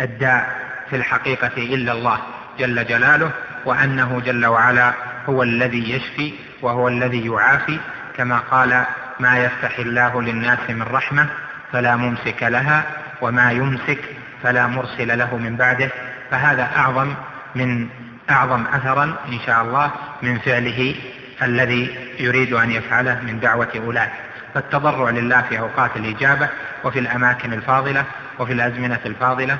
[0.00, 0.56] الداء
[0.90, 2.18] في الحقيقة إلا الله
[2.58, 3.30] جل جلاله
[3.64, 4.92] وأنه جل وعلا
[5.28, 7.78] هو الذي يشفي وهو الذي يعافي
[8.16, 8.84] كما قال
[9.20, 11.26] ما يفتح الله للناس من رحمة
[11.72, 12.84] فلا ممسك لها
[13.20, 13.98] وما يمسك
[14.42, 15.90] فلا مرسل له من بعده
[16.30, 17.14] فهذا أعظم
[17.54, 17.88] من
[18.32, 19.90] أعظم اثرا إن شاء الله
[20.22, 20.94] من فعله
[21.42, 24.12] الذي يريد أن يفعله من دعوة أولئك.
[24.54, 26.48] فالتضرع لله في أوقات الإجابة
[26.84, 28.04] وفي الأماكن الفاضلة
[28.38, 29.58] وفي الأزمنة الفاضلة.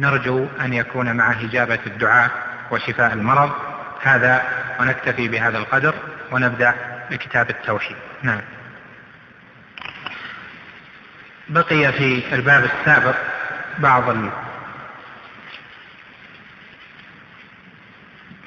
[0.00, 2.30] نرجو أن يكون معه إجابة الدعاء
[2.70, 3.50] وشفاء المرض.
[4.02, 4.42] هذا
[4.80, 5.94] ونكتفي بهذا القدر
[6.32, 6.74] ونبدأ
[7.10, 7.96] بكتاب التوحيد.
[8.22, 8.40] نعم.
[11.48, 13.14] بقي في الباب السابق
[13.78, 14.04] بعض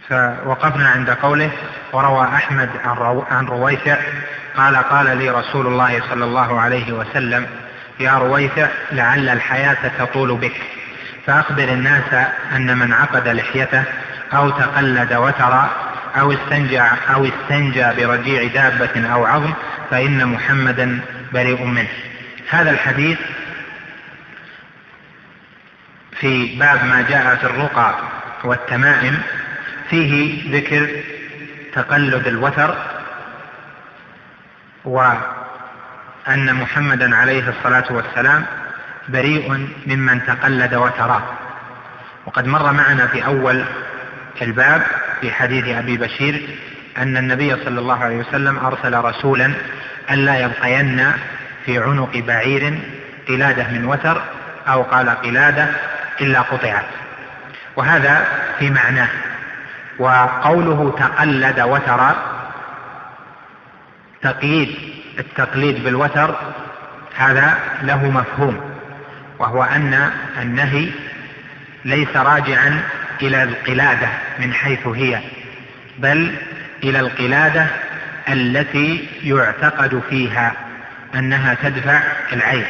[0.09, 1.51] فوقفنا عند قوله
[1.93, 3.25] وروى أحمد عن, رو...
[3.31, 3.97] عن رويفع
[4.57, 7.47] قال قال لي رسول الله صلى الله عليه وسلم
[7.99, 10.61] يا رويفع لعل الحياة تطول بك
[11.25, 12.13] فأخبر الناس
[12.55, 13.83] أن من عقد لحيته
[14.33, 15.69] أو تقلد وترى
[16.19, 16.81] أو استنجى
[17.13, 19.53] أو استنجى برجيع دابة أو عظم
[19.91, 20.99] فإن محمدا
[21.33, 21.87] بريء منه.
[22.49, 23.17] هذا الحديث
[26.19, 27.95] في باب ما جاء في الرقى
[28.43, 29.21] والتمائم
[29.89, 30.89] فيه ذكر
[31.73, 32.75] تقلد الوتر
[34.86, 38.45] وأن محمدا عليه الصلاة والسلام
[39.09, 41.23] بريء ممن تقلد وتراه.
[42.25, 43.63] وقد مر معنا في أول
[44.41, 44.81] الباب
[45.21, 46.41] في حديث أبي بشير
[46.97, 49.53] أن النبي صلى الله عليه وسلم أرسل رسولا
[50.11, 51.11] ألا يبقين
[51.65, 52.79] في عنق بعير
[53.27, 54.21] قلادة من وتر
[54.67, 55.67] أو قال قلادة
[56.21, 56.86] إلا قطعت.
[57.75, 58.27] وهذا
[58.59, 59.07] في معناه.
[59.99, 62.15] وقوله تقلد وتر
[64.21, 64.75] تقييد
[65.19, 66.35] التقليد بالوتر
[67.17, 68.61] هذا له مفهوم
[69.39, 70.89] وهو أن النهي
[71.85, 72.81] ليس راجعا
[73.21, 74.07] إلى القلادة
[74.39, 75.19] من حيث هي
[75.97, 76.35] بل
[76.83, 77.67] إلى القلادة
[78.29, 80.53] التي يعتقد فيها
[81.15, 81.99] أنها تدفع
[82.33, 82.65] العين.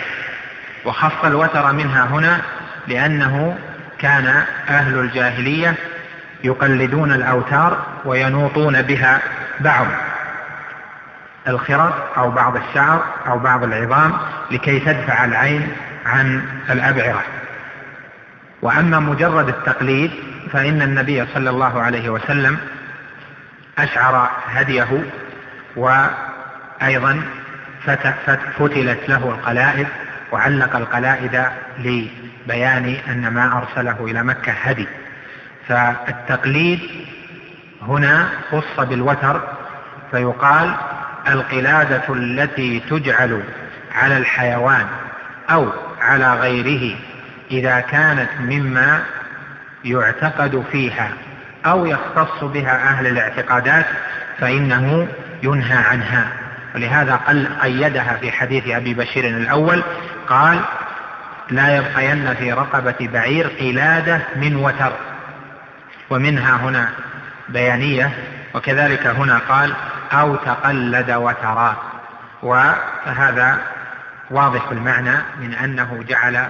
[0.85, 2.41] وخص الوتر منها هنا
[2.87, 3.57] لأنه
[3.99, 5.75] كان أهل الجاهلية
[6.43, 9.21] يقلدون الأوتار وينوطون بها
[9.59, 9.87] بعض
[11.47, 14.17] الخرق أو بعض الشعر أو بعض العظام
[14.51, 15.67] لكي تدفع العين
[16.05, 17.23] عن الأبعرة.
[18.61, 20.11] وأما مجرد التقليد
[20.51, 22.57] فإن النبي صلى الله عليه وسلم
[23.77, 25.03] أشعر هديه
[25.75, 27.21] وأيضا
[27.85, 29.87] فتلت له القلائد
[30.31, 31.43] وعلق القلائد
[31.79, 34.87] لبيان أن ما أرسله إلى مكة هدي.
[35.67, 36.79] فالتقليد
[37.81, 39.41] هنا خص بالوتر
[40.11, 40.75] فيقال
[41.27, 43.43] القلادة التي تجعل
[43.95, 44.85] على الحيوان
[45.49, 45.69] أو
[46.01, 46.95] على غيره
[47.51, 49.03] إذا كانت مما
[49.85, 51.09] يعتقد فيها
[51.65, 53.85] أو يختص بها أهل الاعتقادات
[54.39, 55.07] فإنه
[55.43, 56.27] ينهى عنها.
[56.75, 57.19] ولهذا
[57.61, 59.83] قيدها في حديث أبي بشير الأول
[60.27, 60.59] قال
[61.49, 64.93] لا يبقين في رقبة بعير قلادة من وتر.
[66.13, 66.89] ومنها هنا
[67.49, 68.11] بيانية
[68.55, 69.73] وكذلك هنا قال
[70.11, 71.75] أو تقلد وترى.
[72.43, 73.61] وهذا
[74.31, 76.47] واضح المعنى من أنه جعل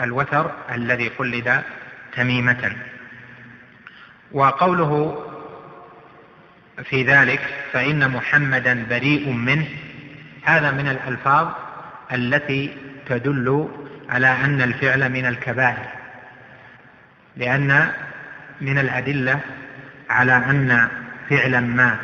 [0.00, 1.62] الوتر الذي قلد
[2.16, 2.72] تميمة.
[4.32, 5.22] وقوله
[6.84, 7.40] في ذلك
[7.72, 9.66] فإن محمدا بريء منه
[10.44, 11.48] هذا من الألفاظ
[12.12, 13.68] التي تدل
[14.08, 16.01] على أن الفعل من الكبائر.
[17.36, 17.92] لأن
[18.60, 19.40] من الأدلة
[20.10, 20.88] على أن
[21.30, 21.96] فعلا ما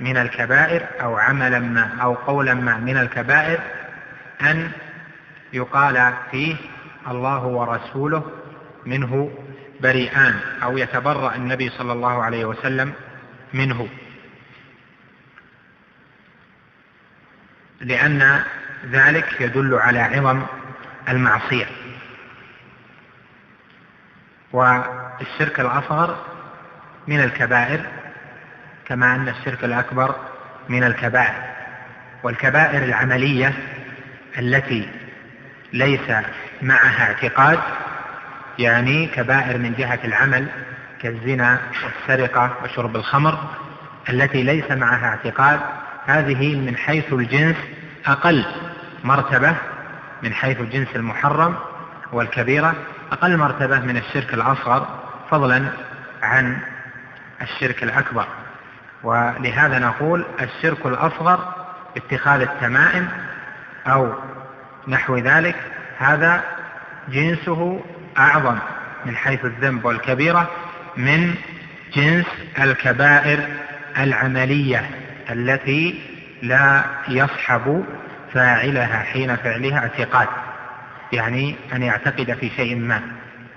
[0.00, 3.60] من الكبائر أو عملا ما أو قولا ما من الكبائر
[4.40, 4.70] أن
[5.52, 6.56] يقال فيه
[7.08, 8.24] الله ورسوله
[8.86, 9.30] منه
[9.80, 12.92] بريئان أو يتبرأ النبي صلى الله عليه وسلم
[13.54, 13.88] منه.
[17.80, 18.42] لأن
[18.90, 20.42] ذلك يدل على عظم
[21.08, 21.66] المعصية.
[24.52, 26.16] والشرك الأصغر
[27.06, 27.80] من الكبائر
[28.86, 30.14] كما أن الشرك الأكبر
[30.68, 31.52] من الكبائر.
[32.22, 33.52] والكبائر العملية
[34.38, 34.88] التي
[35.72, 36.10] ليس
[36.62, 37.58] معها اعتقاد
[38.58, 40.46] يعني كبائر من جهة العمل
[41.02, 43.38] كالزنا والسرقة وشرب الخمر
[44.08, 45.60] التي ليس معها اعتقاد
[46.06, 47.56] هذه من حيث الجنس
[48.06, 48.44] أقل
[49.04, 49.54] مرتبة
[50.22, 51.54] من حيث الجنس المحرم
[52.12, 52.74] والكبيرة.
[53.12, 54.86] أقل مرتبة من الشرك الأصغر
[55.30, 55.64] فضلا
[56.22, 56.58] عن
[57.42, 58.26] الشرك الأكبر.
[59.02, 61.54] ولهذا نقول الشرك الأصغر
[61.96, 63.08] اتخاذ التمائم
[63.86, 64.12] أو
[64.88, 65.56] نحو ذلك
[65.98, 66.42] هذا
[67.08, 67.84] جنسه
[68.18, 68.58] أعظم
[69.06, 70.50] من حيث الذنب والكبيرة
[70.96, 71.34] من
[71.94, 72.26] جنس
[72.58, 73.48] الكبائر
[73.98, 74.90] العملية
[75.30, 76.00] التي
[76.42, 77.84] لا يصحب
[78.34, 80.28] فاعلها حين فعلها اعتقاد.
[81.12, 83.02] يعني أن يعتقد في شيء ما.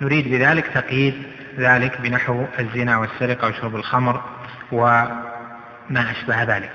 [0.01, 1.23] نريد بذلك تقييد
[1.57, 4.21] ذلك بنحو الزنا والسرقة وشرب الخمر
[4.71, 6.71] وما أشبه ذلك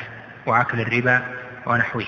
[0.46, 1.22] وأكل الربا
[1.66, 2.06] ونحوه.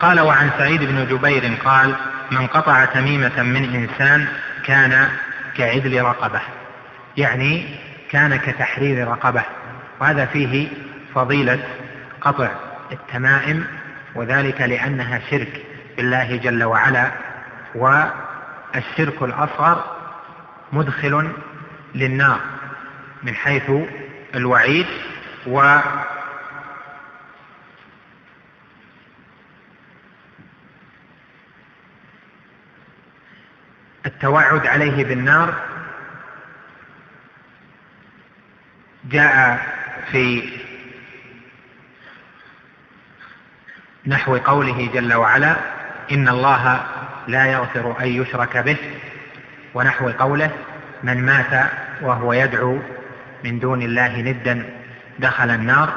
[0.00, 1.94] قال وعن سعيد بن جبير قال
[2.30, 4.28] من قطع تميمة من إنسان
[4.64, 5.08] كان
[5.56, 6.40] كعدل رقبة.
[7.16, 7.64] يعني
[8.10, 9.42] كان كتحرير رقبة.
[10.00, 10.68] وهذا فيه
[11.14, 11.58] فضيلة
[12.20, 12.50] قطع
[12.92, 13.66] التمائم
[14.14, 15.64] وذلك لأنها شرك.
[15.98, 17.12] بالله جل وعلا
[17.74, 19.96] والشرك الأصغر
[20.72, 21.32] مدخل
[21.94, 22.40] للنار
[23.22, 23.70] من حيث
[24.34, 24.86] الوعيد
[25.46, 25.78] و
[34.06, 35.54] التوعد عليه بالنار
[39.04, 39.66] جاء
[40.12, 40.52] في
[44.06, 45.77] نحو قوله جل وعلا
[46.12, 46.80] إن الله
[47.28, 48.76] لا يغفر أن يشرك به
[49.74, 50.50] ونحو قوله
[51.02, 51.70] من مات
[52.02, 52.78] وهو يدعو
[53.44, 54.64] من دون الله ندا
[55.18, 55.92] دخل النار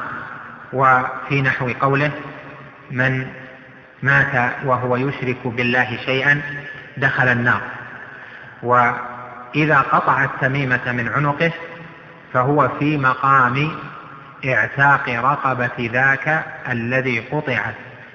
[0.72, 2.10] وفي نحو قوله
[2.90, 3.26] من
[4.02, 6.42] مات وهو يشرك بالله شيئا
[6.96, 7.60] دخل النار
[8.62, 11.52] وإذا قطع التميمة من عنقه
[12.32, 13.70] فهو في مقام
[14.44, 17.74] اعتاق رقبة ذاك الذي قطعت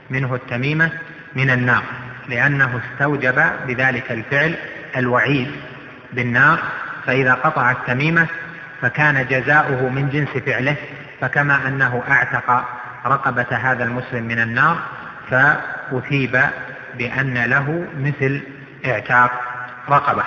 [0.09, 0.91] منه التميمة
[1.35, 1.83] من النار
[2.29, 4.55] لأنه استوجب بذلك الفعل
[4.97, 5.51] الوعيد
[6.13, 6.59] بالنار
[7.05, 8.27] فإذا قطع التميمة
[8.81, 10.75] فكان جزاؤه من جنس فعله
[11.21, 12.65] فكما أنه أعتق
[13.05, 14.77] رقبة هذا المسلم من النار
[15.29, 16.41] فأثيب
[16.97, 18.41] بأن له مثل
[18.85, 19.31] اعتاق
[19.89, 20.23] رقبة.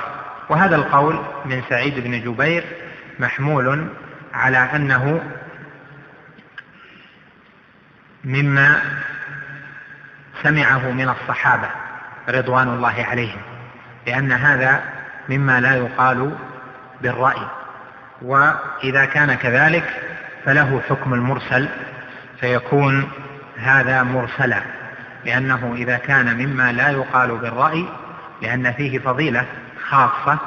[0.48, 2.64] وهذا القول من سعيد بن جبير
[3.18, 3.88] محمول
[4.34, 5.20] على أنه
[8.24, 8.82] مما
[10.42, 11.68] سمعه من الصحابة
[12.28, 13.40] رضوان الله عليهم
[14.06, 14.82] لأن هذا
[15.28, 16.32] مما لا يقال
[17.02, 17.46] بالرأي.
[18.22, 19.84] وإذا كان كذلك
[20.44, 21.68] فله حكم المرسل
[22.40, 23.10] فيكون
[23.58, 24.62] هذا مرسلا.
[25.24, 27.84] لأنه إذا كان مما لا يقال بالرأي
[28.42, 29.44] لأن فيه فضيلة
[29.88, 30.38] خاصة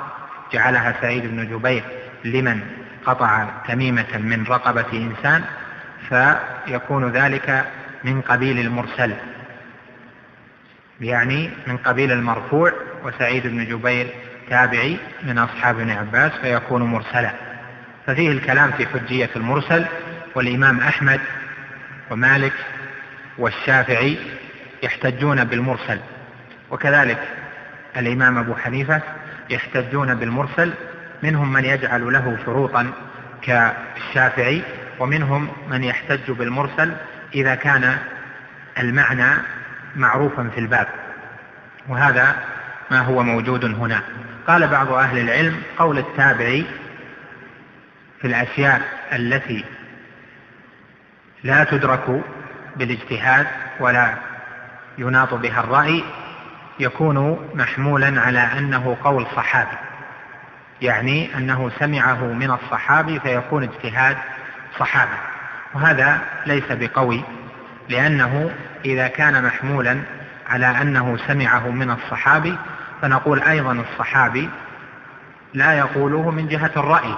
[0.54, 1.84] جعلها سعيد بن جبير
[2.26, 2.62] لمن
[3.06, 5.44] قطع تميمة من رقبة إنسان
[6.10, 7.66] فيكون ذلك
[8.04, 9.14] من قبيل المرسل.
[11.04, 12.74] يعني من قبيل المرفوع
[13.04, 14.08] وسعيد بن جبير
[14.50, 17.32] تابعي من أصحاب ابن عباس فيكون مرسلا.
[18.08, 19.86] ففيه الكلام في حجية المرسل
[20.36, 21.20] والإمام أحمد
[22.12, 22.54] ومالك
[23.38, 24.18] والشافعي
[24.84, 26.00] يحتجون بالمرسل.
[26.72, 27.20] وكذلك
[27.98, 29.02] الإمام أبو حنيفة
[29.50, 30.74] يحتجون بالمرسل
[31.24, 32.92] منهم من يجعل له شروطا
[33.42, 34.62] كالشافعي
[35.00, 36.94] ومنهم من يحتج بالمرسل
[37.36, 37.98] إذا كان
[38.80, 39.32] المعنى
[39.96, 40.88] معروفا في الباب
[41.90, 42.36] وهذا
[42.92, 44.02] ما هو موجود هنا.
[44.48, 46.66] قال بعض أهل العلم قول التابعي
[48.22, 48.82] في الأشياء
[49.14, 49.66] التي
[51.44, 52.24] لا تدرك
[52.76, 53.48] بالاجتهاد
[53.80, 54.14] ولا
[54.98, 56.04] يناط بها الرأي
[56.80, 59.78] يكون محمولا على أنه قول صحابي
[60.82, 64.18] يعني أنه سمعه من الصحابي فيكون اجتهاد
[64.80, 65.18] صحابي.
[65.74, 67.24] وهذا ليس بقوي
[67.90, 68.52] لأنه
[68.86, 70.00] إذا كان محمولا
[70.48, 72.58] على أنه سمعه من الصحابي
[73.02, 74.50] فنقول أيضا الصحابي
[75.54, 77.16] لا يقوله من جهة الرأي.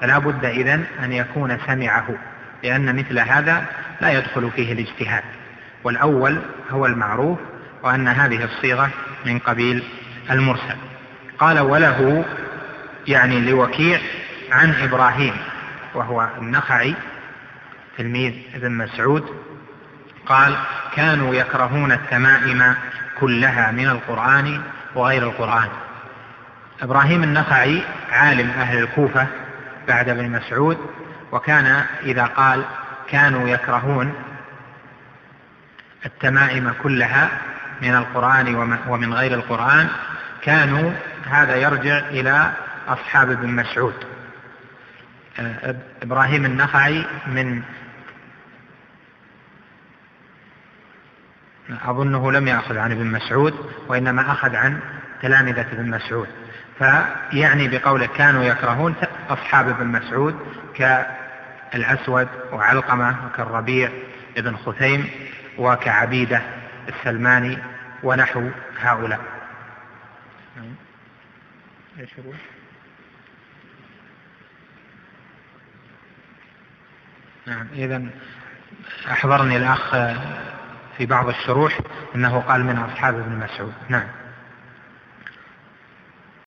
[0.00, 2.08] فلا بد إذن أن يكون سمعه
[2.62, 3.64] لأن مثل هذا
[4.00, 5.22] لا يدخل فيه الاجتهاد.
[5.84, 6.38] والأول
[6.70, 7.38] هو المعروف
[7.82, 8.90] وأن هذه الصيغة
[9.26, 9.82] من قبيل
[10.30, 10.76] المرسل.
[11.38, 12.24] قال وله
[13.06, 14.00] يعني لوكيع
[14.52, 15.32] عن إبراهيم
[15.94, 16.94] وهو النخعي
[17.98, 19.24] تلميذ ابن مسعود
[20.26, 20.56] قال
[20.94, 22.74] كانوا يكرهون التمائم
[23.20, 24.62] كلها من القرآن
[24.94, 25.68] وغير القرآن.
[26.82, 29.26] إبراهيم النخعي عالم أهل الكوفة
[29.88, 30.78] بعد ابن مسعود
[31.32, 32.64] وكان إذا قال
[33.10, 34.14] كانوا يكرهون
[36.06, 37.28] التمائم كلها
[37.82, 38.54] من القرآن
[38.88, 39.88] ومن غير القرآن
[40.42, 40.92] كانوا
[41.30, 42.52] هذا يرجع إلى
[42.88, 43.94] أصحاب ابن مسعود.
[46.02, 47.62] إبراهيم النخعي من
[51.70, 53.54] أظنه لم يأخذ عن ابن مسعود
[53.88, 54.80] وإنما أخذ عن
[55.22, 56.28] تلامذة ابن مسعود.
[56.78, 58.94] فيعني بقوله كانوا يكرهون
[59.28, 60.36] أصحاب ابن مسعود
[60.74, 63.90] كالأسود وعلقمة وكالربيع
[64.36, 65.10] ابن خثيم
[65.58, 66.42] وكعبيدة
[66.88, 67.58] السلماني
[68.02, 68.50] ونحو
[68.80, 69.20] هؤلاء.
[72.00, 72.10] إيش
[77.46, 78.02] نعم إذا
[79.10, 79.94] أحضرني الأخ
[80.96, 81.78] في بعض الشروح
[82.14, 83.72] أنه قال من أصحاب ابن مسعود.
[83.88, 84.25] نعم.